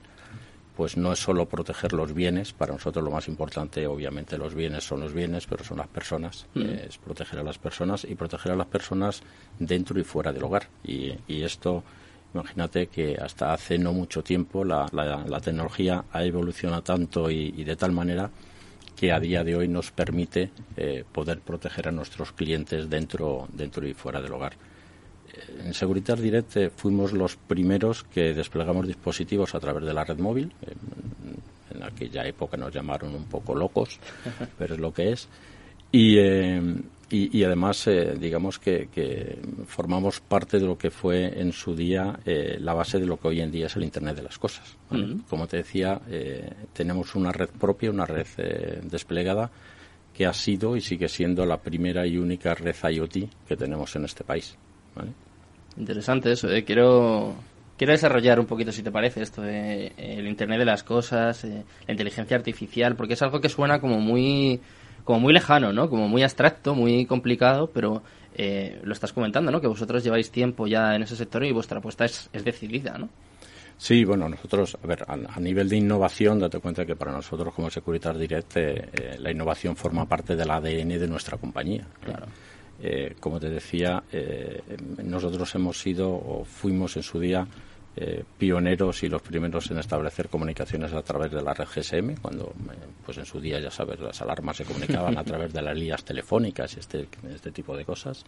pues 0.78 0.96
no 0.96 1.12
es 1.12 1.18
solo 1.18 1.46
proteger 1.46 1.92
los 1.92 2.14
bienes. 2.14 2.52
Para 2.52 2.72
nosotros 2.72 3.04
lo 3.04 3.10
más 3.10 3.26
importante, 3.26 3.84
obviamente, 3.86 4.38
los 4.38 4.54
bienes 4.54 4.84
son 4.84 5.00
los 5.00 5.12
bienes, 5.12 5.44
pero 5.46 5.64
son 5.64 5.78
las 5.78 5.88
personas. 5.88 6.46
Mm. 6.54 6.62
Eh, 6.62 6.86
es 6.88 6.98
proteger 6.98 7.40
a 7.40 7.42
las 7.42 7.58
personas 7.58 8.04
y 8.04 8.14
proteger 8.14 8.52
a 8.52 8.56
las 8.56 8.68
personas 8.68 9.20
dentro 9.58 9.98
y 9.98 10.04
fuera 10.04 10.32
del 10.32 10.44
hogar. 10.44 10.68
Y, 10.84 11.16
esto, 11.42 11.82
imagínate 12.34 12.86
que 12.88 13.16
hasta 13.16 13.52
hace 13.52 13.78
no 13.78 13.92
mucho 13.92 14.22
tiempo 14.22 14.64
la, 14.64 14.86
tecnología 15.42 16.04
ha 16.12 16.24
evolucionado 16.24 16.82
tanto 16.82 17.30
y 17.30 17.64
de 17.64 17.76
tal 17.76 17.92
manera 17.92 18.30
que 18.98 19.12
a 19.12 19.20
día 19.20 19.44
de 19.44 19.54
hoy 19.54 19.68
nos 19.68 19.92
permite 19.92 20.50
eh, 20.76 21.04
poder 21.12 21.38
proteger 21.38 21.86
a 21.86 21.92
nuestros 21.92 22.32
clientes 22.32 22.90
dentro, 22.90 23.46
dentro 23.52 23.86
y 23.86 23.94
fuera 23.94 24.20
del 24.20 24.32
hogar. 24.32 24.54
Eh, 25.32 25.66
en 25.66 25.74
Securitas 25.74 26.20
Direct 26.20 26.56
eh, 26.56 26.70
fuimos 26.70 27.12
los 27.12 27.36
primeros 27.36 28.02
que 28.02 28.34
desplegamos 28.34 28.88
dispositivos 28.88 29.54
a 29.54 29.60
través 29.60 29.84
de 29.84 29.94
la 29.94 30.02
red 30.02 30.18
móvil. 30.18 30.52
en 31.72 31.82
aquella 31.82 32.26
época 32.26 32.56
nos 32.56 32.74
llamaron 32.74 33.14
un 33.14 33.26
poco 33.26 33.54
locos, 33.54 34.00
pero 34.58 34.74
es 34.74 34.80
lo 34.80 34.92
que 34.92 35.12
es. 35.12 35.28
Y, 35.92 36.18
y, 37.10 37.42
además, 37.42 37.86
eh, 37.86 38.16
digamos 38.18 38.58
que, 38.58 39.38
formamos 39.66 40.20
parte 40.20 40.58
de 40.58 40.66
lo 40.66 40.76
que 40.76 40.90
fue 40.90 41.40
en 41.40 41.52
su 41.52 41.74
día 41.74 42.18
eh, 42.26 42.58
la 42.60 42.74
base 42.74 42.98
de 42.98 43.06
lo 43.06 43.16
que 43.16 43.28
hoy 43.28 43.40
en 43.40 43.50
día 43.50 43.66
es 43.66 43.76
el 43.76 43.84
Internet 43.84 44.16
de 44.16 44.22
las 44.24 44.38
Cosas. 44.38 44.76
Como 45.28 45.46
te 45.46 45.58
decía, 45.58 46.00
eh, 46.10 46.50
tenemos 46.74 47.14
una 47.14 47.32
red 47.32 47.48
propia, 47.48 47.90
una 47.90 48.04
red 48.04 48.26
desplegada 48.82 49.50
que 50.12 50.26
ha 50.26 50.34
sido 50.34 50.76
y 50.76 50.80
sigue 50.80 51.08
siendo 51.08 51.46
la 51.46 51.58
primera 51.58 52.06
y 52.06 52.18
única 52.18 52.54
red 52.54 52.76
IoT 52.82 53.46
que 53.46 53.56
tenemos 53.56 53.94
en 53.96 54.04
este 54.04 54.24
país. 54.24 54.56
Interesante 55.78 56.32
eso. 56.32 56.48
Quiero 56.66 57.36
quiero 57.78 57.92
desarrollar 57.92 58.38
un 58.38 58.46
poquito, 58.46 58.72
si 58.72 58.82
te 58.82 58.90
parece, 58.90 59.22
esto 59.22 59.40
de 59.40 59.92
el 59.96 60.26
Internet 60.26 60.58
de 60.58 60.64
las 60.66 60.82
Cosas, 60.82 61.44
la 61.44 61.92
inteligencia 61.92 62.36
artificial, 62.36 62.96
porque 62.96 63.14
es 63.14 63.22
algo 63.22 63.40
que 63.40 63.48
suena 63.48 63.80
como 63.80 63.98
muy 64.00 64.60
como 65.08 65.20
muy 65.20 65.32
lejano, 65.32 65.72
¿no? 65.72 65.88
Como 65.88 66.06
muy 66.06 66.22
abstracto, 66.22 66.74
muy 66.74 67.06
complicado, 67.06 67.70
pero 67.72 68.02
eh, 68.34 68.78
lo 68.84 68.92
estás 68.92 69.14
comentando, 69.14 69.50
¿no? 69.50 69.58
Que 69.58 69.66
vosotros 69.66 70.04
lleváis 70.04 70.30
tiempo 70.30 70.66
ya 70.66 70.94
en 70.94 71.02
ese 71.02 71.16
sector 71.16 71.42
y 71.46 71.50
vuestra 71.50 71.78
apuesta 71.78 72.04
es, 72.04 72.28
decidida, 72.44 72.98
¿no? 72.98 73.08
Sí, 73.78 74.04
bueno, 74.04 74.28
nosotros, 74.28 74.76
a 74.84 74.86
ver, 74.86 75.06
a, 75.08 75.40
nivel 75.40 75.70
de 75.70 75.76
innovación, 75.78 76.38
date 76.38 76.58
cuenta 76.58 76.84
que 76.84 76.94
para 76.94 77.10
nosotros 77.10 77.54
como 77.54 77.70
Securitas 77.70 78.18
Direct 78.18 78.54
eh, 78.58 78.60
eh, 78.92 79.16
la 79.18 79.30
innovación 79.30 79.76
forma 79.76 80.04
parte 80.04 80.36
del 80.36 80.50
ADN 80.50 81.00
de 81.00 81.08
nuestra 81.08 81.38
compañía. 81.38 81.86
Claro. 82.04 82.26
como 83.18 83.40
te 83.40 83.48
decía, 83.48 84.02
nosotros 85.02 85.54
hemos 85.54 85.80
sido 85.80 86.10
o 86.10 86.44
fuimos 86.44 86.98
en 86.98 87.02
su 87.02 87.18
día 87.18 87.46
eh, 88.00 88.22
pioneros 88.38 89.02
y 89.02 89.08
los 89.08 89.20
primeros 89.22 89.72
en 89.72 89.78
establecer 89.78 90.28
comunicaciones 90.28 90.92
a 90.92 91.02
través 91.02 91.32
de 91.32 91.42
la 91.42 91.52
red 91.52 91.66
GSM, 91.66 92.20
cuando 92.22 92.44
eh, 92.44 92.76
pues 93.04 93.18
en 93.18 93.26
su 93.26 93.40
día, 93.40 93.58
ya 93.58 93.72
sabes, 93.72 93.98
las 93.98 94.22
alarmas 94.22 94.56
se 94.56 94.64
comunicaban 94.64 95.18
a 95.18 95.24
través 95.24 95.52
de 95.52 95.60
las 95.60 95.76
líneas 95.76 96.04
telefónicas 96.04 96.76
y 96.76 96.78
este, 96.78 97.08
este 97.28 97.50
tipo 97.50 97.76
de 97.76 97.84
cosas. 97.84 98.24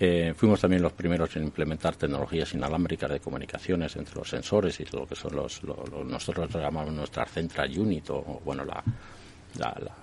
Eh, 0.00 0.34
fuimos 0.34 0.60
también 0.60 0.82
los 0.82 0.94
primeros 0.94 1.36
en 1.36 1.44
implementar 1.44 1.94
tecnologías 1.94 2.52
inalámbricas 2.54 3.08
de 3.08 3.20
comunicaciones 3.20 3.94
entre 3.94 4.16
los 4.16 4.28
sensores 4.28 4.80
y 4.80 4.84
lo 4.86 5.06
que 5.06 5.14
son 5.14 5.36
los, 5.36 5.62
nosotros 6.04 6.52
llamamos 6.52 6.92
nuestra 6.92 7.24
Central 7.26 7.78
Unit 7.78 8.10
o, 8.10 8.40
bueno, 8.44 8.64
la, 8.64 8.82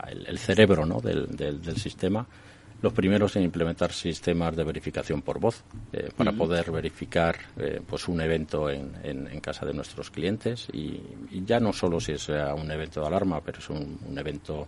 el, 0.08 0.38
cerebro 0.38 0.86
¿no? 0.86 1.02
del, 1.02 1.36
del 1.36 1.78
sistema 1.78 2.26
los 2.82 2.94
primeros 2.94 3.36
en 3.36 3.44
implementar 3.44 3.92
sistemas 3.92 4.56
de 4.56 4.64
verificación 4.64 5.22
por 5.22 5.40
voz 5.40 5.64
eh, 5.92 6.10
para 6.16 6.32
poder 6.34 6.72
verificar 6.72 7.38
eh, 7.58 7.82
pues 7.86 8.08
un 8.08 8.22
evento 8.22 8.70
en, 8.70 8.94
en, 9.04 9.40
casa 9.40 9.66
de 9.66 9.74
nuestros 9.74 10.12
clientes. 10.12 10.68
Y, 10.72 11.02
ya 11.46 11.60
no 11.60 11.74
solo 11.74 12.00
si 12.00 12.14
es 12.14 12.30
un 12.30 12.72
evento 12.72 13.02
de 13.02 13.08
alarma, 13.08 13.42
pero 13.42 13.60
es 13.60 13.70
un, 13.70 14.00
evento 14.18 14.68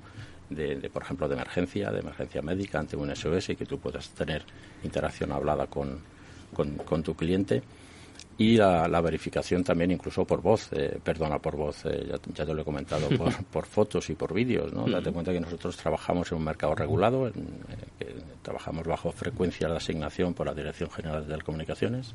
de, 0.49 0.89
por 0.91 1.03
ejemplo, 1.03 1.27
de 1.27 1.35
emergencia, 1.35 1.91
de 1.91 1.99
emergencia 1.99 2.41
médica 2.41 2.79
ante 2.79 2.95
un 2.95 3.15
SOS 3.15 3.49
y 3.49 3.55
que 3.55 3.65
tú 3.65 3.79
puedas 3.79 4.09
tener 4.09 4.43
interacción 4.83 5.31
hablada 5.31 5.67
con, 5.67 5.99
con 6.53 7.03
tu 7.03 7.15
cliente 7.15 7.63
y 8.37 8.57
la, 8.57 9.01
verificación 9.01 9.63
también 9.63 9.91
incluso 9.91 10.25
por 10.25 10.41
voz, 10.41 10.69
eh, 10.73 10.99
perdona, 11.03 11.39
por 11.39 11.55
voz, 11.55 11.85
eh, 11.85 12.07
ya, 12.33 12.45
te 12.45 12.53
lo 12.53 12.61
he 12.61 12.65
comentado, 12.65 13.07
por, 13.51 13.65
fotos 13.65 14.09
y 14.09 14.13
por 14.13 14.33
vídeos, 14.33 14.71
¿no? 14.73 14.87
Date 14.87 15.11
cuenta 15.11 15.31
que 15.31 15.39
nosotros 15.39 15.75
trabajamos 15.75 16.31
en 16.31 16.37
un 16.37 16.43
mercado 16.43 16.75
regulado, 16.75 17.27
en, 17.27 17.33
eh, 17.99 18.15
trabajamos 18.43 18.85
bajo 18.85 19.11
frecuencia 19.11 19.67
de 19.67 19.77
asignación 19.77 20.33
por 20.33 20.45
la 20.45 20.53
Dirección 20.53 20.89
General 20.91 21.23
de 21.23 21.29
Telecomunicaciones 21.29 22.13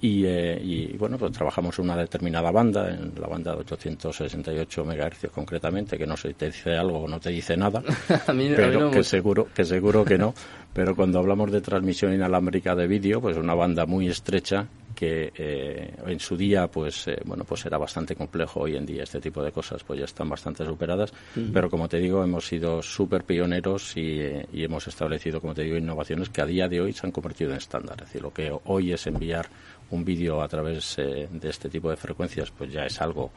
y, 0.00 0.96
bueno, 0.98 1.16
pues 1.16 1.32
trabajamos 1.32 1.78
en 1.78 1.86
una 1.86 1.96
determinada 1.96 2.50
banda, 2.50 2.90
en 2.90 3.14
la 3.18 3.26
banda 3.26 3.52
de 3.52 3.60
868 3.60 4.84
MHz 4.84 5.30
concretamente, 5.32 5.96
que 5.96 6.06
no 6.06 6.14
sé 6.14 6.28
si 6.28 6.34
te 6.34 6.46
dice 6.46 6.76
algo 6.76 7.04
o 7.04 7.08
no 7.08 7.18
te 7.18 7.30
dice 7.30 7.56
nada, 7.56 7.82
pero 8.26 8.90
que 8.90 9.02
seguro 9.02 9.48
que 9.54 9.64
seguro 9.64 10.04
que 10.04 10.18
no. 10.18 10.34
Pero 10.74 10.94
cuando 10.94 11.20
hablamos 11.20 11.50
de 11.50 11.62
transmisión 11.62 12.12
inalámbrica 12.12 12.74
de 12.74 12.86
vídeo, 12.86 13.22
pues 13.22 13.38
una 13.38 13.54
banda 13.54 13.86
muy 13.86 14.08
estrecha 14.08 14.66
que 14.94 15.32
eh, 15.36 15.94
en 16.06 16.20
su 16.20 16.36
día 16.36 16.68
pues 16.68 17.08
eh, 17.08 17.20
bueno 17.24 17.44
pues 17.44 17.64
era 17.66 17.78
bastante 17.78 18.14
complejo. 18.14 18.60
Hoy 18.60 18.76
en 18.76 18.86
día 18.86 19.02
este 19.02 19.20
tipo 19.20 19.42
de 19.42 19.52
cosas 19.52 19.82
pues 19.84 19.98
ya 19.98 20.04
están 20.04 20.28
bastante 20.28 20.64
superadas. 20.64 21.12
Pero 21.52 21.68
como 21.68 21.88
te 21.88 21.98
digo 21.98 22.22
hemos 22.22 22.46
sido 22.46 22.82
súper 22.82 23.24
pioneros 23.24 23.96
y, 23.96 24.20
y, 24.52 24.64
hemos 24.64 24.86
establecido 24.86 25.40
como 25.40 25.54
te 25.54 25.62
digo 25.62 25.76
innovaciones 25.76 26.28
que 26.28 26.40
a 26.40 26.46
día 26.46 26.68
de 26.68 26.80
hoy 26.80 26.92
se 26.92 27.06
han 27.06 27.12
convertido 27.12 27.50
en 27.50 27.58
estándar. 27.58 27.96
Es 27.98 28.06
decir 28.06 28.22
lo 28.22 28.32
que 28.32 28.52
hoy 28.64 28.92
es 28.92 29.06
enviar 29.06 29.48
un 29.90 30.04
vídeo 30.04 30.42
a 30.42 30.48
través 30.48 30.98
eh, 30.98 31.28
de 31.30 31.48
este 31.48 31.68
tipo 31.68 31.90
de 31.90 31.96
frecuencias 31.96 32.50
pues 32.50 32.72
ya 32.72 32.84
es 32.84 33.00
algo 33.00 33.30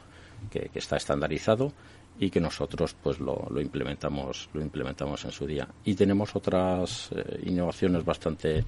que, 0.50 0.70
está 0.74 0.96
estandarizado 0.96 1.72
y 2.18 2.30
que 2.30 2.40
nosotros 2.40 2.94
pues 3.00 3.20
lo, 3.20 3.48
implementamos 3.60 4.48
lo 4.52 4.62
implementamos 4.62 5.24
en 5.24 5.32
su 5.32 5.46
día. 5.46 5.68
Y 5.84 5.94
tenemos 5.94 6.34
otras 6.34 7.10
eh, 7.12 7.40
innovaciones 7.44 8.04
bastante 8.04 8.64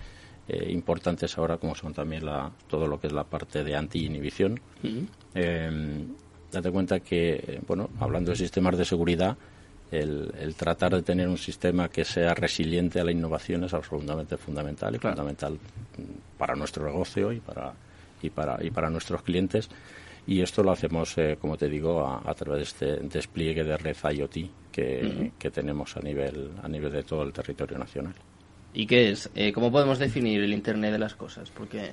eh, 0.52 0.72
importantes 0.72 1.36
ahora 1.38 1.58
como 1.58 1.74
son 1.74 1.92
también 1.92 2.24
la, 2.24 2.50
todo 2.68 2.86
lo 2.86 3.00
que 3.00 3.06
es 3.06 3.12
la 3.12 3.24
parte 3.24 3.62
de 3.62 3.76
anti-inhibición 3.76 4.60
em, 5.34 6.08
date 6.50 6.70
cuenta 6.70 7.00
que 7.00 7.60
bueno 7.66 7.90
hablando 8.00 8.30
de 8.32 8.36
sistemas 8.36 8.76
de 8.76 8.84
seguridad 8.84 9.36
el, 9.90 10.54
tratar 10.56 10.94
de 10.94 11.02
tener 11.02 11.28
un 11.28 11.38
sistema 11.38 11.88
que 11.88 12.04
sea 12.04 12.34
resiliente 12.34 13.00
a 13.00 13.04
la 13.04 13.10
innovación 13.10 13.64
es 13.64 13.74
absolutamente 13.74 14.36
fundamental 14.36 14.94
y 14.94 14.98
fundamental 14.98 15.58
para 16.38 16.54
nuestro 16.54 16.84
negocio 16.86 17.32
y 17.32 17.40
para, 17.40 17.72
y 18.22 18.30
para, 18.30 18.64
y 18.64 18.70
para 18.70 18.88
nuestros 18.88 19.22
clientes. 19.22 19.68
Y 20.26 20.42
esto 20.42 20.62
lo 20.62 20.70
hacemos, 20.70 21.16
eh, 21.18 21.38
como 21.40 21.56
te 21.56 21.68
digo, 21.68 22.06
a, 22.06 22.34
través 22.34 22.78
de 22.78 22.96
este 22.96 23.08
despliegue 23.08 23.64
de 23.64 23.76
red 23.76 23.96
IoT 24.12 24.36
que, 24.70 25.32
que, 25.38 25.50
tenemos 25.50 25.96
a 25.96 26.00
nivel, 26.00 26.52
a 26.62 26.68
nivel 26.68 26.92
de 26.92 27.02
todo 27.02 27.22
el 27.22 27.32
territorio 27.32 27.78
nacional. 27.78 28.14
¿Y 28.72 28.86
qué 28.86 29.10
es? 29.10 29.30
Eh, 29.34 29.52
¿Cómo 29.52 29.70
podemos 29.72 29.98
definir 29.98 30.42
el 30.42 30.52
Internet 30.52 30.92
de 30.92 30.98
las 30.98 31.14
cosas? 31.14 31.50
Porque 31.50 31.90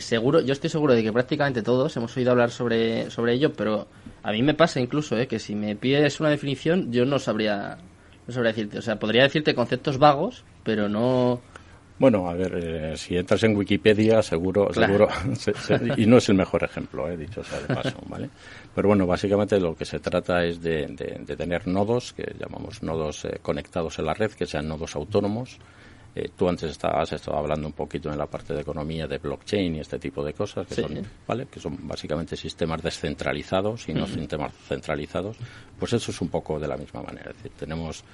seguro, 0.00 0.40
yo 0.40 0.52
estoy 0.52 0.70
seguro 0.70 0.94
de 0.94 1.02
que 1.02 1.12
prácticamente 1.12 1.62
todos 1.62 1.94
hemos 1.96 2.16
oído 2.16 2.30
hablar 2.30 2.50
sobre, 2.50 3.10
sobre 3.10 3.34
ello, 3.34 3.52
pero 3.52 3.86
a 4.22 4.32
mí 4.32 4.42
me 4.42 4.54
pasa 4.54 4.80
incluso 4.80 5.18
eh, 5.18 5.26
que 5.26 5.38
si 5.38 5.54
me 5.54 5.76
pides 5.76 6.20
una 6.20 6.30
definición, 6.30 6.90
yo 6.92 7.04
no 7.04 7.18
sabría, 7.18 7.76
no 8.26 8.32
sabría 8.32 8.52
decirte. 8.52 8.78
O 8.78 8.82
sea, 8.82 8.98
podría 8.98 9.24
decirte 9.24 9.54
conceptos 9.54 9.98
vagos, 9.98 10.44
pero 10.64 10.88
no. 10.88 11.40
Bueno, 11.98 12.28
a 12.28 12.34
ver, 12.34 12.54
eh, 12.56 12.96
si 12.96 13.16
entras 13.16 13.44
en 13.44 13.54
Wikipedia, 13.54 14.22
seguro, 14.22 14.72
seguro, 14.72 15.08
y 15.96 16.06
no 16.06 16.16
es 16.16 16.28
el 16.28 16.36
mejor 16.36 16.64
ejemplo, 16.64 17.08
he 17.08 17.14
eh, 17.14 17.16
dicho 17.16 17.44
sea 17.44 17.60
de 17.60 17.74
paso, 17.74 17.98
¿vale? 18.08 18.30
Pero 18.74 18.88
bueno, 18.88 19.06
básicamente 19.06 19.60
lo 19.60 19.76
que 19.76 19.84
se 19.84 20.00
trata 20.00 20.44
es 20.44 20.60
de, 20.60 20.86
de, 20.86 21.36
tener 21.36 21.68
nodos, 21.68 22.12
que 22.12 22.34
llamamos 22.38 22.82
nodos 22.82 23.26
conectados 23.42 23.98
en 23.98 24.06
la 24.06 24.14
red, 24.14 24.32
que 24.32 24.46
sean 24.46 24.66
nodos 24.66 24.96
autónomos, 24.96 25.58
eh, 26.14 26.28
tú 26.36 26.46
antes 26.46 26.70
estabas 26.70 27.10
estado 27.10 27.38
hablando 27.38 27.66
un 27.66 27.72
poquito 27.72 28.12
en 28.12 28.18
la 28.18 28.26
parte 28.26 28.52
de 28.52 28.60
economía 28.60 29.06
de 29.06 29.16
blockchain 29.16 29.76
y 29.76 29.80
este 29.80 29.98
tipo 29.98 30.22
de 30.22 30.34
cosas 30.34 30.66
que 30.66 30.74
son 30.74 31.02
vale 31.26 31.46
que 31.46 31.58
son 31.58 31.88
básicamente 31.88 32.36
sistemas 32.36 32.82
descentralizados 32.82 33.88
y 33.88 33.94
no 33.94 34.06
sistemas 34.06 34.52
centralizados 34.68 35.38
pues 35.78 35.94
eso 35.94 36.10
es 36.10 36.20
un 36.20 36.28
poco 36.28 36.60
de 36.60 36.68
la 36.68 36.76
misma 36.76 37.02
manera. 37.02 37.30
Es 37.30 37.36
decir 37.36 37.52
tenemos 37.52 38.04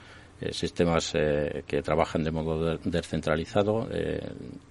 eh, 0.40 0.52
sistemas 0.52 1.12
eh, 1.16 1.64
que 1.66 1.82
trabajan 1.82 2.22
de 2.22 2.30
modo 2.30 2.78
descentralizado 2.78 3.88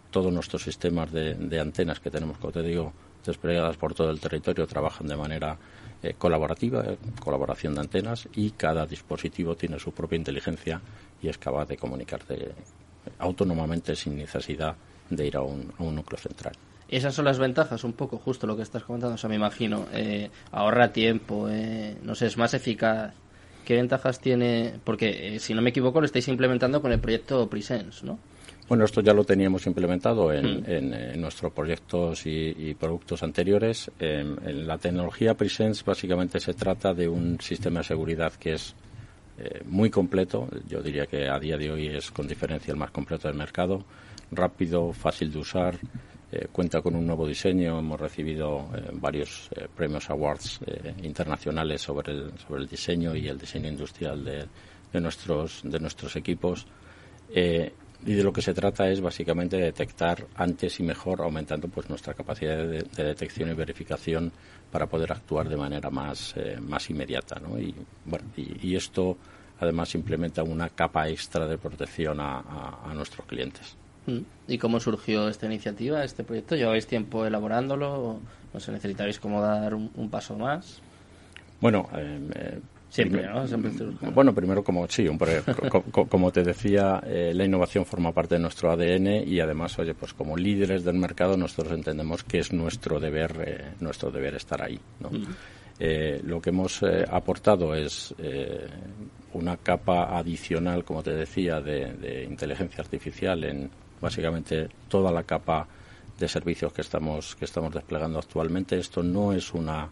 todos 0.09 0.31
nuestros 0.31 0.63
sistemas 0.63 1.11
de, 1.11 1.59
antenas 1.59 1.99
que 1.99 2.09
tenemos 2.09 2.37
como 2.37 2.53
te 2.53 2.61
digo 2.61 2.93
desplegadas 3.25 3.75
por 3.75 3.93
todo 3.93 4.09
el 4.09 4.21
territorio 4.21 4.65
trabajan 4.65 5.05
de 5.05 5.17
manera 5.17 5.57
colaborativa, 6.17 6.85
colaboración 7.19 7.75
de 7.75 7.81
antenas 7.81 8.29
y 8.35 8.51
cada 8.51 8.85
dispositivo 8.85 9.55
tiene 9.55 9.79
su 9.79 9.91
propia 9.91 10.15
inteligencia 10.15 10.79
y 11.21 11.27
es 11.27 11.37
capaz 11.37 11.65
de 11.65 11.75
comunicarse 11.75 12.53
autónomamente 13.19 13.95
sin 13.95 14.17
necesidad 14.17 14.75
de 15.09 15.27
ir 15.27 15.37
a 15.37 15.41
un, 15.41 15.73
núcleo 15.79 16.17
central. 16.19 16.53
Esas 16.89 17.13
son 17.13 17.25
las 17.25 17.37
ventajas, 17.37 17.83
un 17.83 17.93
poco 17.93 18.17
justo 18.17 18.47
lo 18.47 18.55
que 18.55 18.63
estás 18.63 18.83
comentando. 18.83 19.15
O 19.15 19.17
sea, 19.17 19.29
me 19.29 19.35
imagino, 19.35 19.87
eh, 19.93 20.29
ahorra 20.51 20.93
tiempo, 20.93 21.47
eh, 21.49 21.97
no 22.03 22.15
sé, 22.15 22.27
es 22.27 22.37
más 22.37 22.53
eficaz. 22.53 23.13
¿Qué 23.65 23.75
ventajas 23.75 24.21
tiene? 24.21 24.75
Porque, 24.83 25.35
eh, 25.35 25.39
si 25.39 25.53
no 25.53 25.61
me 25.61 25.71
equivoco, 25.71 25.99
lo 25.99 26.05
estáis 26.05 26.29
implementando 26.29 26.81
con 26.81 26.93
el 26.93 26.99
proyecto 26.99 27.49
Presence, 27.49 28.05
¿no? 28.05 28.17
Bueno, 28.69 28.85
esto 28.85 29.01
ya 29.01 29.13
lo 29.13 29.23
teníamos 29.23 29.65
implementado 29.65 30.31
en, 30.33 30.61
mm. 30.61 31.19
nuestros 31.19 31.53
proyectos 31.53 32.25
y, 32.25 32.73
productos 32.79 33.23
anteriores. 33.23 33.89
en, 33.99 34.67
la 34.67 34.77
tecnología 34.77 35.35
Presence 35.35 35.83
básicamente 35.85 36.39
se 36.39 36.53
trata 36.53 36.93
de 36.93 37.07
un 37.07 37.39
sistema 37.39 37.79
de 37.79 37.85
seguridad 37.85 38.33
que 38.33 38.53
es 38.53 38.75
eh, 39.39 39.61
muy 39.65 39.89
completo. 39.91 40.47
Yo 40.67 40.81
diría 40.81 41.05
que 41.05 41.29
a 41.29 41.39
día 41.39 41.57
de 41.57 41.71
hoy 41.71 41.87
es 41.87 42.09
con 42.09 42.27
diferencia 42.27 42.71
el 42.71 42.77
más 42.77 42.89
completo 42.89 43.27
del 43.27 43.37
mercado. 43.37 43.83
Rápido, 44.31 44.91
fácil 44.93 45.31
de 45.31 45.37
usar. 45.37 45.77
Eh, 46.31 46.47
cuenta 46.51 46.81
con 46.81 46.95
un 46.95 47.05
nuevo 47.05 47.27
diseño. 47.27 47.77
Hemos 47.77 47.99
recibido 47.99 48.67
eh, 48.75 48.89
varios 48.93 49.49
premios 49.75 50.09
awards 50.09 50.59
internacionales 51.03 51.81
sobre 51.81 52.13
el, 52.13 52.31
sobre 52.39 52.61
el 52.61 52.67
diseño 52.67 53.15
y 53.15 53.27
el 53.27 53.37
diseño 53.37 53.69
industrial 53.69 54.25
de, 54.25 54.45
de 54.91 55.01
nuestros, 55.01 55.61
de 55.63 55.79
nuestros 55.79 56.15
equipos. 56.15 56.65
y 57.29 58.13
de 58.13 58.23
lo 58.23 58.31
que 58.31 58.41
se 58.41 58.53
trata 58.53 58.89
es 58.89 59.01
básicamente 59.01 59.57
detectar 59.57 60.25
antes 60.35 60.79
y 60.79 60.83
mejor, 60.83 61.21
aumentando 61.21 61.67
pues 61.67 61.89
nuestra 61.89 62.13
capacidad 62.13 62.57
de, 62.57 62.83
detección 63.03 63.49
y 63.49 63.53
verificación 63.53 64.31
para 64.71 64.87
poder 64.87 65.11
actuar 65.11 65.47
de 65.49 65.57
manera 65.57 65.89
más, 65.89 66.35
más 66.61 66.89
inmediata. 66.89 67.39
¿no? 67.39 67.59
Y, 67.59 67.73
bueno, 68.05 68.25
y, 68.35 68.75
esto 68.75 69.17
además 69.59 69.95
implementa 69.95 70.43
una 70.43 70.69
capa 70.69 71.07
extra 71.09 71.47
de 71.47 71.57
protección 71.57 72.19
a, 72.19 72.91
nuestros 72.93 73.25
clientes. 73.25 73.75
Mm. 74.05 74.19
¿Y 74.47 74.57
cómo 74.57 74.79
surgió 74.79 75.27
esta 75.29 75.45
iniciativa, 75.45 76.03
este 76.03 76.23
proyecto? 76.23 76.55
¿Lleváis 76.55 76.87
tiempo 76.87 77.25
elaborándolo? 77.25 78.19
¿No 78.53 78.59
se 78.59 78.71
necesitáis 78.71 79.19
como 79.19 79.41
dar 79.41 79.73
un, 79.73 80.09
paso 80.09 80.35
más? 80.37 80.81
Bueno, 81.59 81.89
eh, 81.95 82.59
eh, 82.89 82.93
Siempre, 82.93 83.27
¿no? 83.27 84.11
bueno, 84.11 84.33
primero 84.33 84.63
como 84.63 84.87
sí, 84.87 85.07
como 85.91 86.31
te 86.31 86.43
decía, 86.43 87.01
eh, 87.05 87.33
la 87.35 87.45
innovación 87.45 87.85
forma 87.85 88.11
parte 88.11 88.35
de 88.35 88.41
nuestro 88.41 88.71
ADN 88.71 89.27
y 89.27 89.39
además, 89.39 89.77
oye, 89.79 89.93
pues 89.93 90.13
como 90.13 90.37
líderes 90.37 90.83
del 90.83 90.95
mercado 90.95 91.37
nosotros 91.37 91.73
entendemos 91.73 92.23
que 92.23 92.39
es 92.39 92.53
nuestro 92.53 92.99
deber, 92.99 93.75
nuestro 93.79 94.09
deber 94.09 94.35
estar 94.35 94.61
ahí, 94.61 94.79
¿no? 94.99 95.09
Mm. 95.09 95.25
Eh, 95.79 96.21
lo 96.23 96.41
que 96.41 96.49
hemos 96.49 96.81
eh, 96.81 97.05
aportado 97.07 97.75
es 97.75 98.13
eh, 98.17 98.67
una 99.33 99.57
capa 99.57 100.17
adicional, 100.17 100.83
como 100.83 101.03
te 101.03 101.13
decía, 101.13 101.61
de, 101.61 102.25
inteligencia 102.27 102.81
artificial 102.81 103.43
en 103.43 103.69
básicamente 104.01 104.69
toda 104.87 105.11
la 105.11 105.23
capa 105.23 105.67
de 106.17 106.27
servicios 106.27 106.73
que 106.73 106.81
estamos 106.81 107.35
que 107.35 107.45
estamos 107.45 107.71
desplegando 107.73 108.17
actualmente. 108.17 108.79
Esto 108.79 109.03
no 109.03 109.33
es 109.33 109.53
una 109.53 109.87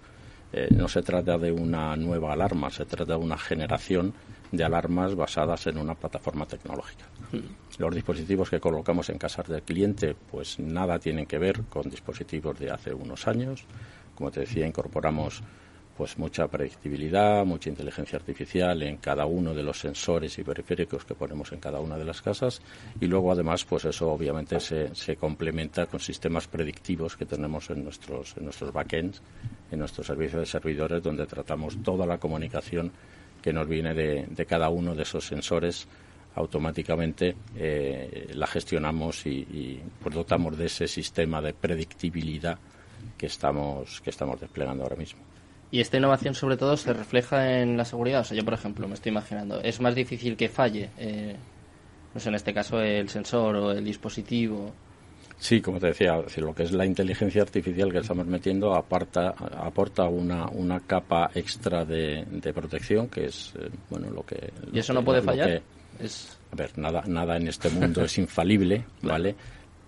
no 0.71 0.87
se 0.87 1.01
trata 1.01 1.37
de 1.37 1.51
una 1.51 1.95
nueva 1.95 2.33
alarma, 2.33 2.69
se 2.69 2.85
trata 2.85 3.13
de 3.13 3.19
una 3.19 3.37
generación 3.37 4.13
de 4.51 4.63
alarmas 4.63 5.15
basadas 5.15 5.67
en 5.67 5.77
una 5.77 5.95
plataforma 5.95 6.45
tecnológica. 6.45 7.05
Mm. 7.31 7.81
Los 7.81 7.93
dispositivos 7.93 8.49
que 8.49 8.59
colocamos 8.59 9.09
en 9.09 9.17
casas 9.17 9.47
del 9.47 9.63
cliente, 9.63 10.15
pues 10.31 10.59
nada 10.59 10.99
tienen 10.99 11.25
que 11.25 11.37
ver 11.37 11.63
con 11.63 11.89
dispositivos 11.89 12.57
de 12.59 12.71
hace 12.71 12.93
unos 12.93 13.27
años. 13.27 13.65
Como 14.15 14.31
te 14.31 14.41
decía, 14.41 14.65
incorporamos 14.65 15.41
pues 15.97 16.17
mucha 16.17 16.47
predictibilidad, 16.47 17.45
mucha 17.45 17.69
inteligencia 17.69 18.17
artificial 18.17 18.83
en 18.83 18.97
cada 18.97 19.25
uno 19.25 19.53
de 19.53 19.63
los 19.63 19.79
sensores 19.79 20.37
y 20.37 20.43
periféricos 20.43 21.05
que 21.05 21.15
ponemos 21.15 21.51
en 21.53 21.59
cada 21.59 21.79
una 21.79 21.97
de 21.97 22.03
las 22.03 22.21
casas 22.21 22.61
y 22.99 23.07
luego 23.07 23.31
además 23.31 23.63
pues 23.63 23.85
eso 23.85 24.11
obviamente 24.11 24.59
se, 24.59 25.15
complementa 25.15 25.85
con 25.85 25.99
sistemas 25.99 26.47
predictivos 26.47 27.15
que 27.15 27.25
tenemos 27.25 27.69
en 27.69 27.83
nuestros 27.83 28.35
en 28.35 28.43
nuestros 28.43 28.73
backends, 28.73 29.21
en 29.71 29.79
nuestros 29.79 30.07
servicios 30.07 30.41
de 30.41 30.45
servidores 30.45 31.01
donde 31.01 31.25
tratamos 31.25 31.81
toda 31.81 32.05
la 32.05 32.17
comunicación 32.17 32.91
que 33.41 33.53
nos 33.53 33.67
viene 33.67 33.93
de, 33.93 34.25
de 34.29 34.45
cada 34.45 34.69
uno 34.69 34.95
de 34.95 35.03
esos 35.03 35.25
sensores 35.25 35.87
automáticamente 36.35 37.35
eh, 37.55 38.27
la 38.33 38.47
gestionamos 38.47 39.25
y, 39.25 39.29
y 39.29 39.81
pues 40.03 40.13
dotamos 40.13 40.57
de 40.57 40.65
ese 40.65 40.87
sistema 40.87 41.41
de 41.41 41.53
predictibilidad 41.53 42.57
que 43.17 43.27
estamos 43.27 44.01
que 44.01 44.09
estamos 44.09 44.41
desplegando 44.41 44.83
ahora 44.83 44.97
mismo. 44.97 45.34
Y 45.71 45.81
esta 45.81 45.97
innovación 45.97 46.35
sobre 46.35 46.57
todo 46.57 46.77
se 46.77 46.93
refleja 46.93 47.59
en 47.59 47.77
la 47.77 47.85
seguridad. 47.85 48.21
O 48.21 48.23
sea, 48.23 48.37
yo 48.37 48.45
por 48.45 48.53
ejemplo 48.53 48.87
me 48.87 48.93
estoy 48.93 49.11
imaginando, 49.11 49.61
es 49.61 49.79
más 49.81 49.95
difícil 49.95 50.37
que 50.37 50.47
falle, 50.47 50.89
eh, 50.97 51.35
no 52.13 52.19
sé, 52.19 52.29
en 52.29 52.35
este 52.35 52.53
caso 52.53 52.79
el 52.79 53.09
sensor 53.09 53.55
o 53.55 53.71
el 53.71 53.83
dispositivo. 53.83 54.71
Sí, 55.37 55.59
como 55.61 55.79
te 55.79 55.87
decía, 55.87 56.23
lo 56.37 56.55
que 56.55 56.63
es 56.63 56.71
la 56.71 56.85
inteligencia 56.85 57.41
artificial 57.41 57.91
que 57.91 57.99
estamos 57.99 58.25
metiendo 58.25 58.73
aparta, 58.73 59.35
aporta 59.57 60.05
una, 60.05 60.47
una 60.47 60.79
capa 60.79 61.29
extra 61.35 61.83
de, 61.83 62.25
protección 62.53 63.09
que 63.09 63.25
es, 63.25 63.53
eh, 63.59 63.69
bueno, 63.89 64.09
lo 64.11 64.23
que... 64.23 64.51
¿Y 64.71 64.79
eso 64.79 64.93
no 64.93 65.03
puede 65.03 65.21
fallar? 65.21 65.61
Es... 65.99 66.39
A 66.51 66.55
ver, 66.55 66.77
nada, 66.77 67.03
nada 67.05 67.35
en 67.35 67.49
este 67.49 67.69
mundo 67.69 68.03
es 68.05 68.17
infalible, 68.17 68.85
¿vale? 69.01 69.35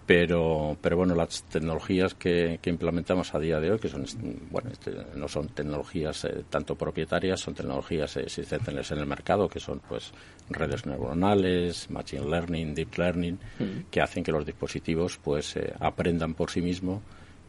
Pero 0.07 0.77
pero 0.81 0.95
bueno 0.95 1.13
las 1.13 1.43
tecnologías 1.43 2.15
que, 2.15 2.59
implementamos 2.65 3.35
a 3.35 3.39
día 3.39 3.59
de 3.59 3.71
hoy 3.71 3.79
que 3.79 3.89
son 3.89 4.05
bueno 4.49 4.71
este, 4.71 4.95
no 5.15 5.27
son 5.27 5.49
tecnologías 5.49 6.23
eh, 6.25 6.45
tanto 6.49 6.75
propietarias 6.75 7.41
son 7.41 7.53
tecnologías 7.53 8.15
existentes 8.17 8.91
en 8.91 8.99
el 8.99 9.05
mercado 9.05 9.49
que 9.49 9.59
son 9.59 9.81
pues 9.87 10.13
redes 10.49 10.85
neuronales 10.85 11.89
machine 11.91 12.25
learning 12.25 12.73
deep 12.73 12.97
learning 12.97 13.37
mm. 13.59 13.89
que 13.91 14.01
hacen 14.01 14.23
que 14.23 14.31
los 14.31 14.45
dispositivos 14.45 15.19
pues 15.21 15.57
eh, 15.57 15.73
aprendan 15.79 16.33
por 16.33 16.49
sí 16.49 16.61
mismos 16.61 17.01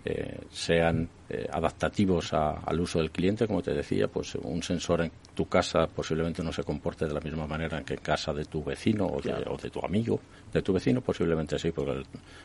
eh, 0.05 0.39
sean 0.51 1.09
eh, 1.29 1.47
adaptativos 1.53 2.33
al 2.33 2.81
uso 2.81 3.01
del 3.01 3.11
cliente, 3.11 3.47
como 3.47 3.61
te 3.63 3.75
decía, 3.75 4.09
pues 4.09 4.37
un 4.37 4.63
sensor 4.63 5.03
en 5.03 5.11
tu 5.35 5.47
casa 5.47 5.87
posiblemente 5.87 6.43
no 6.43 6.53
se 6.53 6.63
comporte 6.63 7.07
de 7.07 7.13
la 7.13 7.21
misma 7.21 7.47
manera 7.47 7.83
que 7.83 7.95
en 7.95 8.01
casa 8.01 8.33
de 8.33 8.45
tu 8.45 8.63
vecino 8.63 9.07
o 9.07 9.21
de, 9.21 9.71
tu 9.71 9.85
amigo, 9.85 10.21
de 10.53 10.63
tu 10.63 10.73
vecino 10.73 11.01
posiblemente 11.01 11.59
sí, 11.59 11.73
porque 11.73 12.03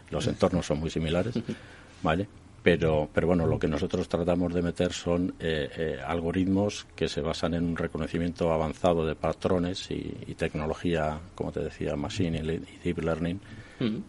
los 0.10 0.28
entornos 0.28 0.66
son 0.66 0.80
muy 0.80 0.90
similares, 0.90 1.36
¿vale? 2.04 2.28
Pero, 2.64 3.10
pero 3.14 3.28
bueno, 3.28 3.46
lo 3.46 3.60
que 3.60 3.68
nosotros 3.68 4.08
tratamos 4.08 4.54
de 4.54 4.62
meter 4.62 4.92
son 4.92 5.36
eh, 5.40 6.00
algoritmos 6.06 6.88
que 6.96 7.08
se 7.08 7.22
basan 7.22 7.54
en 7.54 7.66
un 7.66 7.78
reconocimiento 7.78 8.52
avanzado 8.52 9.06
de 9.06 9.16
patrones 9.16 9.92
y, 9.92 10.34
tecnología, 10.36 11.20
como 11.36 11.52
te 11.52 11.60
decía, 11.60 11.96
machine 11.96 12.40
y 12.40 12.80
deep 12.84 13.00
learning, 13.00 13.40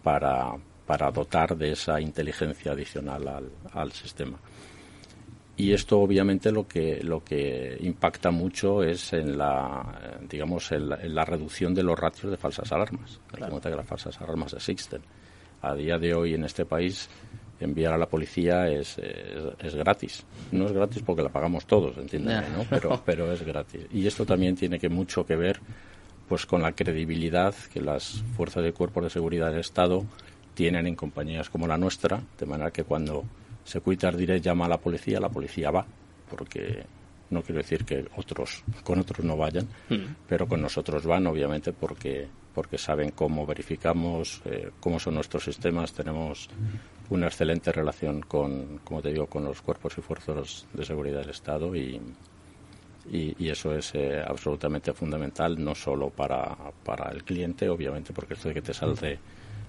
para, 0.01 0.55
para 0.85 1.11
dotar 1.11 1.57
de 1.57 1.71
esa 1.71 1.99
inteligencia 1.99 2.73
adicional 2.73 3.49
al, 3.73 3.91
sistema. 3.91 4.37
Y 5.57 5.71
esto 5.71 5.99
obviamente 5.99 6.51
lo 6.51 6.67
que, 6.67 7.01
lo 7.01 7.23
que 7.23 7.77
impacta 7.79 8.29
mucho 8.29 8.83
es 8.83 9.13
en 9.13 9.37
la, 9.37 10.19
digamos, 10.29 10.71
en 10.71 11.15
la, 11.15 11.25
reducción 11.25 11.73
de 11.73 11.81
los 11.81 11.97
ratios 11.97 12.29
de 12.29 12.37
falsas 12.37 12.71
alarmas. 12.71 13.19
la 13.37 13.47
cuenta 13.47 13.69
que 13.69 13.75
las 13.75 13.87
falsas 13.87 14.19
alarmas 14.21 14.53
existen. 14.53 15.01
A 15.61 15.73
día 15.73 15.97
de 15.97 16.13
hoy 16.13 16.33
en 16.33 16.43
este 16.43 16.65
país 16.65 17.09
enviar 17.59 17.93
a 17.93 17.97
la 17.97 18.07
policía 18.07 18.67
es, 18.67 18.97
es, 18.97 19.75
gratis. 19.75 20.25
No 20.51 20.65
es 20.65 20.73
gratis 20.73 21.01
porque 21.03 21.23
la 21.23 21.29
pagamos 21.29 21.65
todos, 21.65 21.97
entiéndeme, 21.97 22.49
¿no? 22.49 22.65
Pero, 22.69 23.01
pero 23.05 23.31
es 23.31 23.41
gratis. 23.43 23.87
Y 23.91 24.05
esto 24.05 24.25
también 24.25 24.55
tiene 24.55 24.77
que 24.77 24.89
mucho 24.89 25.25
que 25.25 25.35
ver 25.35 25.59
pues 26.27 26.45
con 26.45 26.61
la 26.61 26.71
credibilidad 26.71 27.53
que 27.71 27.81
las 27.81 28.23
fuerzas 28.35 28.63
de 28.63 28.73
cuerpos 28.73 29.03
de 29.03 29.09
seguridad 29.09 29.51
del 29.51 29.59
Estado 29.59 30.05
tienen 30.55 30.87
en 30.87 30.95
compañías 30.95 31.49
como 31.49 31.67
la 31.67 31.77
nuestra, 31.77 32.21
de 32.39 32.45
manera 32.45 32.71
que 32.71 32.83
cuando 32.83 33.23
Securitas 33.63 34.17
Direct 34.17 34.43
llama 34.43 34.65
a 34.65 34.69
la 34.69 34.77
policía, 34.77 35.19
la 35.19 35.29
policía 35.29 35.69
va, 35.69 35.85
porque 36.29 36.83
no 37.29 37.41
quiero 37.41 37.61
decir 37.61 37.85
que 37.85 38.07
otros 38.15 38.63
con 38.83 38.99
otros 38.99 39.23
no 39.25 39.37
vayan, 39.37 39.67
mm. 39.89 40.25
pero 40.27 40.47
con 40.47 40.61
nosotros 40.61 41.05
van, 41.05 41.27
obviamente, 41.27 41.73
porque 41.73 42.27
porque 42.55 42.77
saben 42.77 43.11
cómo 43.11 43.45
verificamos, 43.45 44.41
eh, 44.45 44.71
cómo 44.79 44.97
son 44.97 45.15
nuestros 45.15 45.43
sistemas, 45.43 45.91
tenemos 45.91 46.49
una 47.09 47.27
excelente 47.27 47.69
relación 47.73 48.21
con, 48.21 48.79
como 48.81 49.01
te 49.01 49.11
digo, 49.11 49.27
con 49.27 49.43
los 49.43 49.61
cuerpos 49.61 49.97
y 49.97 50.01
fuerzas 50.01 50.65
de 50.73 50.85
seguridad 50.85 51.19
del 51.19 51.31
Estado 51.31 51.75
y, 51.75 51.99
y, 53.11 53.49
eso 53.49 53.75
es 53.75 53.93
eh, 53.93 54.23
absolutamente 54.25 54.93
fundamental, 54.93 55.61
no 55.61 55.75
solo 55.75 56.09
para, 56.09 56.55
para 56.85 57.11
el 57.11 57.25
cliente, 57.25 57.67
obviamente, 57.67 58.13
porque 58.13 58.35
esto 58.35 58.47
de 58.47 58.53
que 58.53 58.61
te 58.61 58.73
salte 58.73 59.19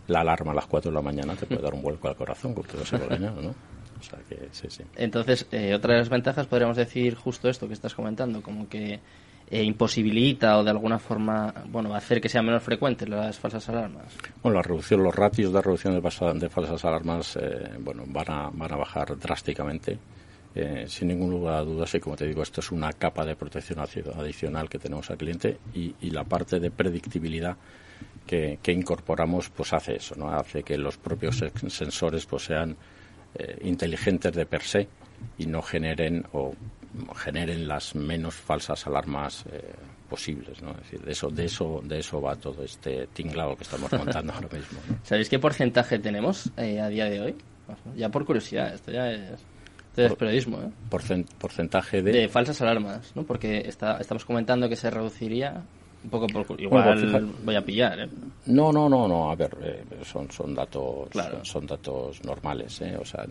la 0.09 0.21
alarma 0.21 0.53
a 0.53 0.55
las 0.55 0.67
4 0.67 0.91
de 0.91 0.95
la 0.95 1.03
mañana 1.03 1.35
te 1.35 1.47
puede 1.47 1.63
dar 1.63 1.75
un 1.75 1.83
vuelco 1.83 2.09
al 2.09 2.17
corazón, 2.17 2.55
que 2.55 2.61
usted 2.61 2.85
se 2.85 2.99
lo 2.99 3.19
¿no? 3.19 3.55
O 3.99 4.03
sea 4.03 4.19
que 4.29 4.49
sí, 4.53 4.69
sí. 4.69 4.83
Entonces, 4.95 5.47
eh, 5.53 5.75
otra 5.75 5.95
de 5.95 6.01
las 6.01 6.09
ventajas 6.09 6.47
podríamos 6.47 6.77
decir 6.77 7.15
justo 7.15 7.49
esto 7.49 7.67
que 7.67 7.75
estás 7.75 7.95
comentando, 7.95 8.43
como 8.43 8.69
que 8.69 9.01
eh, 9.49 9.63
imposibilita 9.63 10.59
o 10.59 10.65
de 10.65 10.71
alguna 10.71 10.99
forma, 10.99 11.55
bueno, 11.69 11.95
hacer 11.95 12.21
que 12.21 12.29
sean 12.29 12.45
menos 12.45 12.63
frecuentes 12.63 13.09
las 13.09 13.39
falsas 13.39 13.69
alarmas. 13.69 14.07
Bueno, 14.43 14.57
la 14.57 14.63
reducción, 14.63 15.03
los 15.03 15.15
ratios 15.15 15.53
de 15.53 15.63
reducción 15.63 15.95
de, 15.95 16.39
de 16.41 16.49
falsas 16.49 16.85
alarmas, 16.85 17.37
eh, 17.41 17.71
bueno, 17.79 18.05
van 18.07 18.31
a, 18.31 18.51
van 18.53 18.73
a 18.73 18.77
bajar 18.77 19.17
drásticamente. 19.19 19.99
Sin 20.87 21.09
ningún 21.09 21.31
lugar 21.31 21.55
a 21.55 21.63
dudas 21.63 21.95
y 21.95 22.01
como 22.01 22.17
te 22.17 22.27
digo 22.27 22.43
esto 22.43 22.61
es 22.61 22.73
una 22.73 22.93
capa 22.93 23.25
de 23.25 23.37
protección 23.37 23.79
adicional 23.81 24.69
que 24.69 24.79
tenemos 24.79 25.11
al 25.11 25.19
cliente 25.19 25.59
y, 25.75 25.95
y 26.01 26.11
la 26.11 26.25
parte 26.25 26.59
de 26.61 26.71
predictibilidad 26.71 27.57
que, 28.27 28.73
incorporamos 28.73 29.49
pues 29.51 29.73
hace 29.73 29.97
eso, 29.97 30.15
¿no? 30.17 30.29
Hace 30.29 30.63
que 30.63 30.77
los 30.77 30.97
propios 30.99 31.43
sensores 31.69 32.27
pues 32.27 32.45
sean 32.45 32.77
eh, 33.35 33.59
inteligentes 33.63 34.33
de 34.33 34.47
per 34.47 34.63
se 34.63 34.89
y 35.39 35.47
no 35.47 35.63
generen 35.63 36.25
o 36.33 36.55
generen 37.15 37.69
las 37.69 37.95
menos 37.95 38.35
falsas 38.35 38.87
alarmas 38.87 39.45
eh, 39.53 39.63
posibles, 40.09 40.61
¿no? 40.63 40.73
Es 40.73 40.79
decir, 40.79 41.01
de 41.03 41.13
eso, 41.13 41.29
de 41.31 41.45
eso, 41.45 41.81
de 41.85 41.99
eso 41.99 42.21
va 42.21 42.37
todo 42.37 42.65
este 42.65 43.07
tinglado 43.09 43.57
que 43.57 43.63
estamos 43.63 43.93
montando 43.93 44.33
ahora 44.33 44.49
mismo. 44.53 44.81
¿Sabéis 45.05 45.29
qué 45.29 45.39
porcentaje 45.39 45.99
tenemos 45.99 46.51
eh, 46.57 46.81
a 46.81 46.89
día 46.89 47.07
de 47.07 47.21
hoy? 47.21 47.35
Ya 47.97 48.09
por 48.11 48.25
curiosidad, 48.25 48.75
esto 48.75 48.93
ya 48.93 49.11
es, 49.11 49.41
periodismo, 49.97 50.59
¿eh? 50.61 51.25
porcentaje 51.39 52.03
de... 52.03 52.13
De 52.13 52.29
falsas 52.29 52.61
alarmas, 52.63 53.13
¿no? 53.15 53.25
Porque 53.25 53.59
está, 53.67 53.99
estamos 53.99 54.25
comentando 54.25 54.69
que 54.69 54.77
se 54.77 54.91
reduciría 54.91 55.63
un 56.05 56.11
poco 56.11 56.27
por 56.29 56.61
igual 56.61 57.35
voy 57.45 57.57
a 57.57 57.65
pillar 57.65 57.99
¿eh? 58.01 58.09
no 58.47 58.71
no 58.71 58.89
no 58.89 59.09
no 59.09 59.31
a 59.31 59.35
ver 59.35 59.57
eh, 59.61 59.85
son 60.05 60.31
son 60.31 60.55
datos 60.55 61.09
son, 61.43 61.67
datos 61.67 62.25
normales 62.25 62.81
¿eh? 62.83 62.97
o 63.01 63.05
sea 63.05 63.25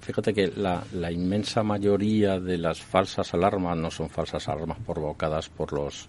fíjate 0.00 0.32
que 0.32 0.46
la, 0.56 0.82
la 0.92 1.10
inmensa 1.10 1.62
mayoría 1.64 2.38
de 2.38 2.56
las 2.58 2.80
falsas 2.80 3.34
alarmas 3.34 3.76
no 3.76 3.90
son 3.90 4.08
falsas 4.08 4.48
alarmas 4.48 4.78
provocadas 4.86 5.48
por 5.48 5.72
los 5.72 6.08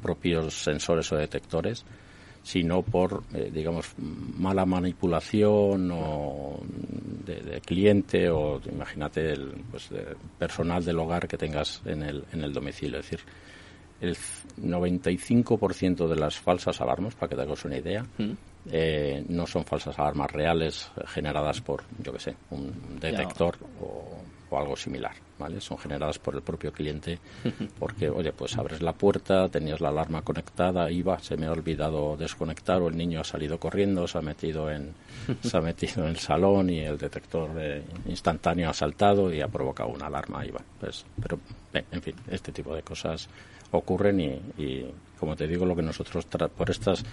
propios 0.00 0.54
sensores 0.54 1.10
o 1.10 1.16
detectores 1.16 1.84
sino 2.46 2.82
por 2.82 3.24
eh, 3.34 3.50
digamos 3.52 3.92
mala 3.98 4.64
manipulación 4.64 5.90
o 5.92 6.60
de, 7.24 7.60
cliente 7.60 8.30
o 8.30 8.60
imagínate 8.70 9.32
el 9.32 9.64
pues, 9.68 9.90
personal 10.38 10.84
del 10.84 11.00
hogar 11.00 11.26
que 11.26 11.36
tengas 11.36 11.82
en 11.84 12.04
el 12.04 12.24
en 12.32 12.44
el 12.44 12.52
domicilio 12.52 13.00
es 13.00 13.10
decir 13.10 13.26
el 14.00 14.14
95% 14.14 16.06
de 16.06 16.16
las 16.16 16.38
falsas 16.38 16.80
alarmas, 16.80 17.14
para 17.14 17.30
que 17.30 17.36
te 17.36 17.42
hagas 17.42 17.64
una 17.64 17.78
idea, 17.78 18.04
mm. 18.18 18.32
eh, 18.70 19.24
no 19.28 19.46
son 19.46 19.64
falsas 19.64 19.98
alarmas 19.98 20.30
reales 20.30 20.90
generadas 21.06 21.60
por, 21.60 21.82
yo 22.02 22.12
que 22.12 22.20
sé, 22.20 22.36
un 22.50 22.98
detector 23.00 23.56
o 23.80 24.18
o 24.50 24.58
algo 24.58 24.76
similar, 24.76 25.12
¿vale? 25.38 25.60
Son 25.60 25.78
generadas 25.78 26.18
por 26.18 26.34
el 26.34 26.42
propio 26.42 26.72
cliente 26.72 27.18
porque, 27.78 28.08
oye, 28.08 28.32
pues 28.32 28.56
abres 28.56 28.82
la 28.82 28.92
puerta, 28.92 29.48
tenías 29.48 29.80
la 29.80 29.88
alarma 29.88 30.22
conectada, 30.22 30.90
iba, 30.90 31.18
se 31.18 31.36
me 31.36 31.46
ha 31.46 31.52
olvidado 31.52 32.16
desconectar 32.16 32.80
o 32.82 32.88
el 32.88 32.96
niño 32.96 33.20
ha 33.20 33.24
salido 33.24 33.58
corriendo, 33.58 34.06
se 34.06 34.18
ha 34.18 34.22
metido 34.22 34.70
en, 34.70 34.94
se 35.42 35.56
ha 35.56 35.60
metido 35.60 36.04
en 36.04 36.10
el 36.10 36.18
salón 36.18 36.70
y 36.70 36.80
el 36.80 36.98
detector 36.98 37.50
instantáneo 38.06 38.70
ha 38.70 38.74
saltado 38.74 39.32
y 39.32 39.40
ha 39.40 39.48
provocado 39.48 39.90
una 39.90 40.06
alarma, 40.06 40.44
iba. 40.46 40.60
Pues, 40.80 41.04
pero, 41.20 41.38
en 41.72 42.02
fin, 42.02 42.14
este 42.30 42.52
tipo 42.52 42.74
de 42.74 42.82
cosas 42.82 43.28
ocurren 43.72 44.20
y, 44.20 44.62
y 44.62 44.90
como 45.18 45.34
te 45.34 45.46
digo, 45.46 45.66
lo 45.66 45.74
que 45.74 45.82
nosotros, 45.82 46.26
por 46.56 46.70
estas 46.70 47.04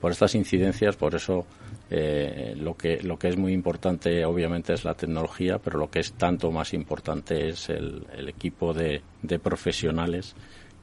por 0.00 0.12
estas 0.12 0.34
incidencias, 0.34 0.96
por 0.96 1.14
eso 1.14 1.46
eh, 1.90 2.54
lo 2.56 2.76
que 2.76 3.02
lo 3.02 3.18
que 3.18 3.28
es 3.28 3.36
muy 3.36 3.52
importante 3.52 4.24
obviamente 4.24 4.74
es 4.74 4.84
la 4.84 4.94
tecnología, 4.94 5.58
pero 5.58 5.78
lo 5.78 5.90
que 5.90 6.00
es 6.00 6.12
tanto 6.12 6.50
más 6.50 6.74
importante 6.74 7.48
es 7.48 7.68
el, 7.70 8.04
equipo 8.28 8.72
de, 8.74 9.02
profesionales 9.42 10.34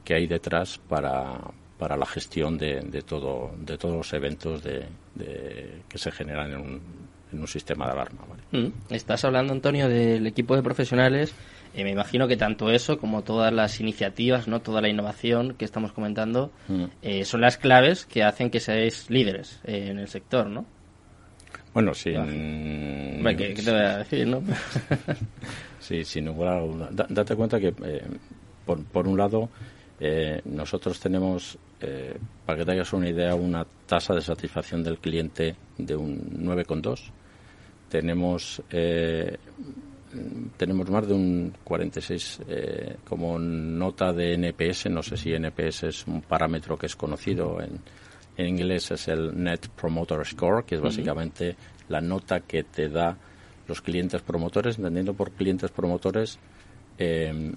que 0.04 0.14
hay 0.14 0.26
detrás 0.26 0.78
para, 0.88 1.40
para 1.78 1.96
la 1.96 2.06
gestión 2.06 2.58
de, 2.58 2.80
de 2.80 3.02
todo 3.02 3.52
de 3.58 3.78
todos 3.78 3.96
los 3.96 4.12
eventos 4.12 4.62
de, 4.62 4.86
que 5.88 5.98
se 5.98 6.10
generan 6.10 6.52
en 6.52 6.60
un, 6.60 6.80
en 7.32 7.40
un 7.40 7.48
sistema 7.48 7.86
de 7.86 7.92
alarma. 7.92 8.20
Mm. 8.52 8.66
Estás 8.90 9.24
hablando, 9.24 9.52
Antonio, 9.52 9.88
del 9.88 10.26
equipo 10.26 10.56
de 10.56 10.62
profesionales 10.62 11.34
eh, 11.74 11.82
me 11.82 11.90
imagino 11.90 12.28
que 12.28 12.36
tanto 12.36 12.70
eso 12.70 12.98
como 12.98 13.22
todas 13.22 13.52
las 13.52 13.80
iniciativas, 13.80 14.46
no 14.46 14.60
toda 14.60 14.80
la 14.80 14.88
innovación 14.88 15.54
que 15.54 15.64
estamos 15.64 15.92
comentando, 15.92 16.52
mm. 16.68 16.84
eh, 17.02 17.24
son 17.24 17.40
las 17.40 17.58
claves 17.58 18.06
que 18.06 18.22
hacen 18.22 18.50
que 18.50 18.60
seáis 18.60 19.10
líderes 19.10 19.60
eh, 19.64 19.88
en 19.90 19.98
el 19.98 20.06
sector, 20.06 20.46
¿no? 20.46 20.64
Bueno, 21.72 21.92
sin... 21.92 22.14
¿qué, 23.36 23.54
te 23.54 23.70
voy 23.72 23.80
a 23.80 23.98
decir, 23.98 24.28
no? 24.28 24.40
sí, 25.80 26.04
sin 26.04 26.26
ninguna 26.26 26.60
date 27.08 27.34
cuenta 27.34 27.58
que, 27.58 27.72
por, 28.64 28.84
por, 28.84 29.08
un 29.08 29.18
lado, 29.18 29.48
nosotros 30.44 31.00
tenemos, 31.00 31.58
para 32.46 32.58
que 32.60 32.64
te 32.64 32.70
hagas 32.70 32.92
una 32.92 33.08
idea, 33.08 33.34
una 33.34 33.66
tasa 33.86 34.14
de 34.14 34.20
satisfacción 34.20 34.84
del 34.84 34.98
cliente 34.98 35.56
de 35.76 35.96
un 35.96 36.20
9,2. 36.44 37.10
Tenemos 37.88 38.62
tenemos 40.56 40.88
más 40.90 41.06
de 41.06 41.14
un 41.14 41.52
46 41.64 42.40
eh, 42.48 42.96
como 43.08 43.38
nota 43.38 44.12
de 44.12 44.34
NPS. 44.34 44.90
No 44.90 45.02
sé 45.02 45.16
si 45.16 45.32
NPS 45.32 45.84
es 45.84 46.06
un 46.06 46.22
parámetro 46.22 46.76
que 46.76 46.86
es 46.86 46.96
conocido 46.96 47.60
en, 47.60 47.80
en 48.36 48.46
inglés, 48.46 48.90
es 48.90 49.08
el 49.08 49.42
Net 49.42 49.68
Promoter 49.68 50.24
Score, 50.26 50.64
que 50.64 50.76
es 50.76 50.80
básicamente 50.80 51.56
la 51.88 52.00
nota 52.00 52.40
que 52.40 52.64
te 52.64 52.88
da 52.88 53.16
los 53.66 53.80
clientes 53.80 54.22
promotores, 54.22 54.78
entendiendo 54.78 55.14
por 55.14 55.32
clientes 55.32 55.70
promotores. 55.70 56.38
Eh, 56.98 57.52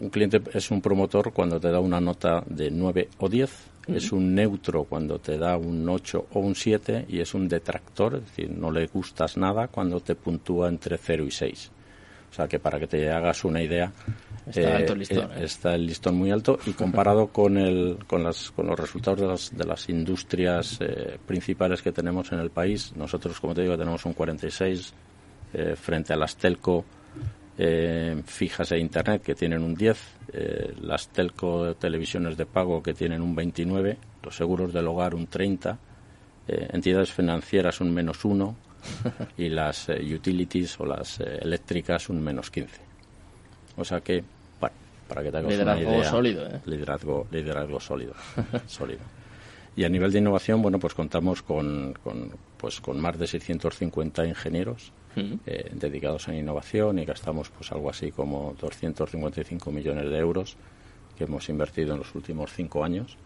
un 0.00 0.10
cliente 0.10 0.42
es 0.52 0.70
un 0.70 0.80
promotor 0.80 1.32
cuando 1.32 1.60
te 1.60 1.70
da 1.70 1.78
una 1.78 2.00
nota 2.00 2.42
de 2.46 2.70
9 2.70 3.08
o 3.18 3.28
10, 3.28 3.50
es 3.88 4.10
un 4.10 4.34
neutro 4.34 4.84
cuando 4.84 5.18
te 5.20 5.38
da 5.38 5.56
un 5.56 5.88
8 5.88 6.26
o 6.32 6.40
un 6.40 6.56
7 6.56 7.06
y 7.08 7.20
es 7.20 7.34
un 7.34 7.48
detractor, 7.48 8.16
es 8.16 8.22
decir, 8.22 8.50
no 8.50 8.70
le 8.70 8.86
gustas 8.86 9.36
nada 9.36 9.68
cuando 9.68 10.00
te 10.00 10.16
puntúa 10.16 10.68
entre 10.68 10.98
0 10.98 11.24
y 11.24 11.30
6. 11.30 11.70
O 12.32 12.34
sea 12.34 12.48
que 12.48 12.58
para 12.58 12.80
que 12.80 12.86
te 12.86 13.10
hagas 13.10 13.44
una 13.44 13.62
idea, 13.62 13.92
está, 14.46 14.78
el, 14.78 14.98
listón, 14.98 15.30
eh, 15.32 15.34
¿eh? 15.36 15.44
está 15.44 15.74
el 15.74 15.86
listón 15.86 16.14
muy 16.16 16.30
alto 16.30 16.58
y 16.64 16.72
comparado 16.72 17.26
con, 17.32 17.58
el, 17.58 17.98
con, 18.06 18.24
las, 18.24 18.50
con 18.52 18.68
los 18.68 18.80
resultados 18.80 19.20
de 19.20 19.26
las, 19.26 19.54
de 19.54 19.64
las 19.66 19.86
industrias 19.90 20.78
eh, 20.80 21.18
principales 21.26 21.82
que 21.82 21.92
tenemos 21.92 22.32
en 22.32 22.38
el 22.38 22.48
país, 22.48 22.96
nosotros, 22.96 23.38
como 23.38 23.54
te 23.54 23.60
digo, 23.60 23.76
tenemos 23.76 24.04
un 24.06 24.14
46 24.14 24.94
frente 25.76 26.14
a 26.14 26.16
las 26.16 26.34
telco 26.36 26.86
fijas 28.24 28.72
e 28.72 28.78
internet 28.78 29.20
que 29.22 29.34
tienen 29.34 29.62
un 29.62 29.74
10, 29.74 29.98
las 30.80 31.08
telco 31.08 31.74
televisiones 31.74 32.38
de 32.38 32.46
pago 32.46 32.82
que 32.82 32.94
tienen 32.94 33.20
un 33.20 33.34
29, 33.34 33.98
los 34.22 34.34
seguros 34.34 34.72
del 34.72 34.88
hogar 34.88 35.14
un 35.14 35.26
30, 35.26 35.78
entidades 36.48 37.12
financieras 37.12 37.82
un 37.82 37.92
menos 37.92 38.24
1, 38.24 38.56
y 39.36 39.48
las 39.48 39.88
eh, 39.88 40.14
utilities 40.14 40.78
o 40.80 40.86
las 40.86 41.20
eh, 41.20 41.38
eléctricas 41.42 42.08
un 42.08 42.22
menos 42.22 42.50
15. 42.50 42.80
O 43.76 43.84
sea 43.84 44.00
que, 44.00 44.22
bueno, 44.60 44.74
para 45.08 45.22
que 45.22 45.30
te 45.30 45.36
hagas 45.38 45.54
una 45.54 45.80
idea, 45.80 46.04
sólido, 46.04 46.46
¿eh? 46.46 46.60
liderazgo, 46.66 47.26
liderazgo 47.30 47.80
sólido, 47.80 48.14
sólido. 48.66 49.00
Y 49.74 49.84
a 49.84 49.88
nivel 49.88 50.12
de 50.12 50.18
innovación, 50.18 50.60
bueno, 50.60 50.78
pues 50.78 50.92
contamos 50.92 51.42
con, 51.42 51.94
con 52.02 52.30
pues 52.58 52.80
con 52.80 53.00
más 53.00 53.18
de 53.18 53.26
650 53.26 54.26
ingenieros 54.26 54.92
eh, 55.16 55.70
dedicados 55.74 56.28
a 56.28 56.34
innovación 56.34 56.98
y 56.98 57.04
gastamos 57.04 57.50
pues 57.50 57.70
algo 57.72 57.90
así 57.90 58.12
como 58.12 58.54
255 58.58 59.70
millones 59.70 60.08
de 60.08 60.18
euros 60.18 60.56
que 61.18 61.24
hemos 61.24 61.48
invertido 61.50 61.92
en 61.92 61.98
los 61.98 62.14
últimos 62.14 62.50
cinco 62.52 62.82
años 62.82 63.18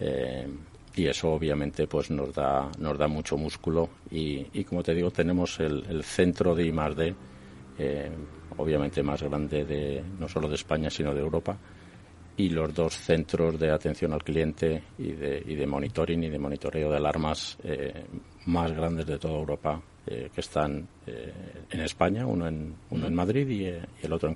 eh, 0.00 0.46
y 0.96 1.06
eso 1.06 1.30
obviamente 1.30 1.86
pues 1.86 2.10
nos 2.10 2.34
da 2.34 2.70
nos 2.78 2.98
da 2.98 3.06
mucho 3.06 3.36
músculo 3.36 3.88
y, 4.10 4.46
y 4.54 4.64
como 4.64 4.82
te 4.82 4.94
digo 4.94 5.10
tenemos 5.10 5.60
el, 5.60 6.02
centro 6.02 6.54
de 6.54 6.64
I+D 6.64 7.14
eh, 7.78 8.10
obviamente 8.56 9.02
más 9.02 9.22
grande 9.22 9.64
de 9.64 10.02
no 10.18 10.26
solo 10.26 10.48
de 10.48 10.54
España 10.54 10.88
sino 10.88 11.14
de 11.14 11.20
Europa 11.20 11.56
y 12.38 12.48
los 12.48 12.74
dos 12.74 12.94
centros 12.94 13.58
de 13.58 13.70
atención 13.70 14.12
al 14.12 14.24
cliente 14.24 14.82
y 14.98 15.12
de, 15.12 15.42
y 15.46 15.54
de 15.54 15.66
monitoring 15.66 16.24
y 16.24 16.30
de 16.30 16.38
monitoreo 16.38 16.90
de 16.90 16.96
alarmas 16.96 17.58
eh, 17.62 18.04
más 18.46 18.72
grandes 18.72 19.06
de 19.06 19.18
toda 19.18 19.34
Europa 19.34 19.80
eh, 20.06 20.30
que 20.34 20.40
están 20.40 20.88
en 21.06 21.80
España 21.80 22.26
uno 22.26 22.48
en 22.48 22.74
uno 22.90 23.06
en 23.06 23.14
Madrid 23.14 23.48
y, 23.48 23.64
y 23.66 23.80
el 24.02 24.12
otro 24.12 24.28
en 24.30 24.34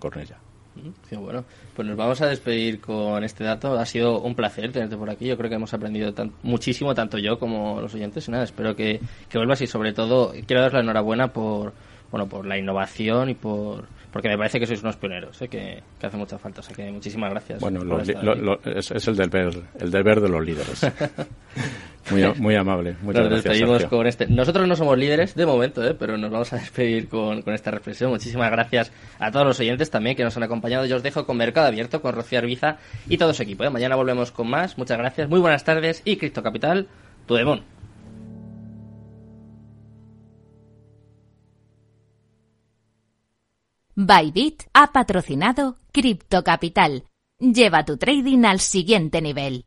Bueno, 1.19 1.45
pues 1.75 1.87
nos 1.87 1.97
vamos 1.97 2.21
a 2.23 2.27
despedir 2.27 2.81
con 2.81 3.23
este 3.25 3.45
dato. 3.45 3.79
Ha 3.79 3.87
sido 3.87 4.21
un 4.21 4.35
placer 4.35 4.73
tenerte 4.73 4.97
por 4.97 5.11
aquí. 5.11 5.27
Yo 5.27 5.37
creo 5.37 5.51
que 5.51 5.57
hemos 5.57 5.75
aprendido 5.75 6.13
muchísimo, 6.43 6.95
tanto 6.95 7.19
yo 7.19 7.39
como 7.39 7.81
los 7.81 7.95
oyentes. 7.95 8.27
Y 8.29 8.31
nada, 8.31 8.45
espero 8.45 8.75
que, 8.75 9.01
que 9.29 9.39
vuelvas 9.39 9.61
y 9.63 9.67
sobre 9.67 9.93
todo 9.93 10.33
quiero 10.47 10.63
dar 10.63 10.73
la 10.73 10.81
enhorabuena 10.81 11.33
por, 11.33 11.73
bueno, 12.11 12.29
por 12.29 12.47
la 12.47 12.59
innovación 12.59 13.31
y 13.31 13.35
por 13.35 13.85
porque 14.13 14.29
me 14.29 14.37
parece 14.37 14.59
que 14.59 14.67
sois 14.67 14.83
unos 14.83 14.97
pioneros, 14.97 15.41
¿eh? 15.41 15.49
que, 15.49 15.83
hace 16.03 16.17
mucha 16.17 16.39
falta. 16.39 16.61
O 16.61 16.63
sea 16.63 16.75
que 16.75 16.91
muchísimas 16.91 17.31
gracias. 17.31 17.61
Bueno, 17.61 17.81
es, 18.01 19.09
el 19.09 19.17
deber, 19.17 19.63
el 19.79 19.91
deber 19.91 20.21
de 20.21 20.29
los 20.29 20.45
líderes. 20.45 20.81
muy, 22.11 22.23
muy 22.39 22.55
amable. 22.55 22.97
Muchas 23.03 23.29
nos 23.29 23.43
despedimos 23.43 23.85
con 23.85 24.07
este. 24.07 24.27
Nosotros 24.27 24.67
no 24.67 24.77
somos 24.77 24.97
líderes 24.99 25.35
de 25.35 25.47
momento, 25.47 25.87
¿eh? 25.87 25.95
pero 25.95 26.17
nos 26.17 26.31
vamos 26.31 26.53
a 26.53 26.57
despedir 26.57 27.09
con, 27.09 27.43
con 27.43 27.55
esta 27.55 27.71
reflexión. 27.71 28.11
Muchísimas 28.11 28.51
gracias 28.51 28.93
a 29.19 29.31
todos 29.31 29.47
los 29.47 29.61
oyentes 29.61 29.91
también 29.91 30.17
que 30.17 30.25
nos 30.25 30.37
han 30.37 30.43
acompañado. 30.43 30.87
Yo 30.87 30.97
os 30.97 31.03
dejo 31.03 31.27
con 31.27 31.37
Mercado 31.37 31.67
Abierto, 31.67 32.01
con 32.01 32.15
Rocío 32.15 32.39
Arbiza 32.39 32.79
y 33.09 33.19
todo 33.19 33.35
su 33.35 33.43
equipo. 33.43 33.65
¿eh? 33.65 33.71
Mañana 33.71 33.97
volvemos 33.97 34.31
con 34.33 34.49
más. 34.49 34.79
Muchas 34.79 34.99
gracias. 34.99 35.29
Muy 35.29 35.41
buenas 35.41 35.65
tardes 35.65 36.03
y 36.05 36.17
Cristo 36.17 36.43
Capital, 36.43 36.89
tu 37.27 37.35
demon. 37.35 37.63
Bybit 43.95 44.63
ha 44.73 44.93
patrocinado 44.93 45.77
Crypto 45.93 46.43
Capital. 46.43 47.05
Lleva 47.39 47.85
tu 47.85 47.99
trading 47.99 48.45
al 48.45 48.61
siguiente 48.61 49.21
nivel. 49.21 49.67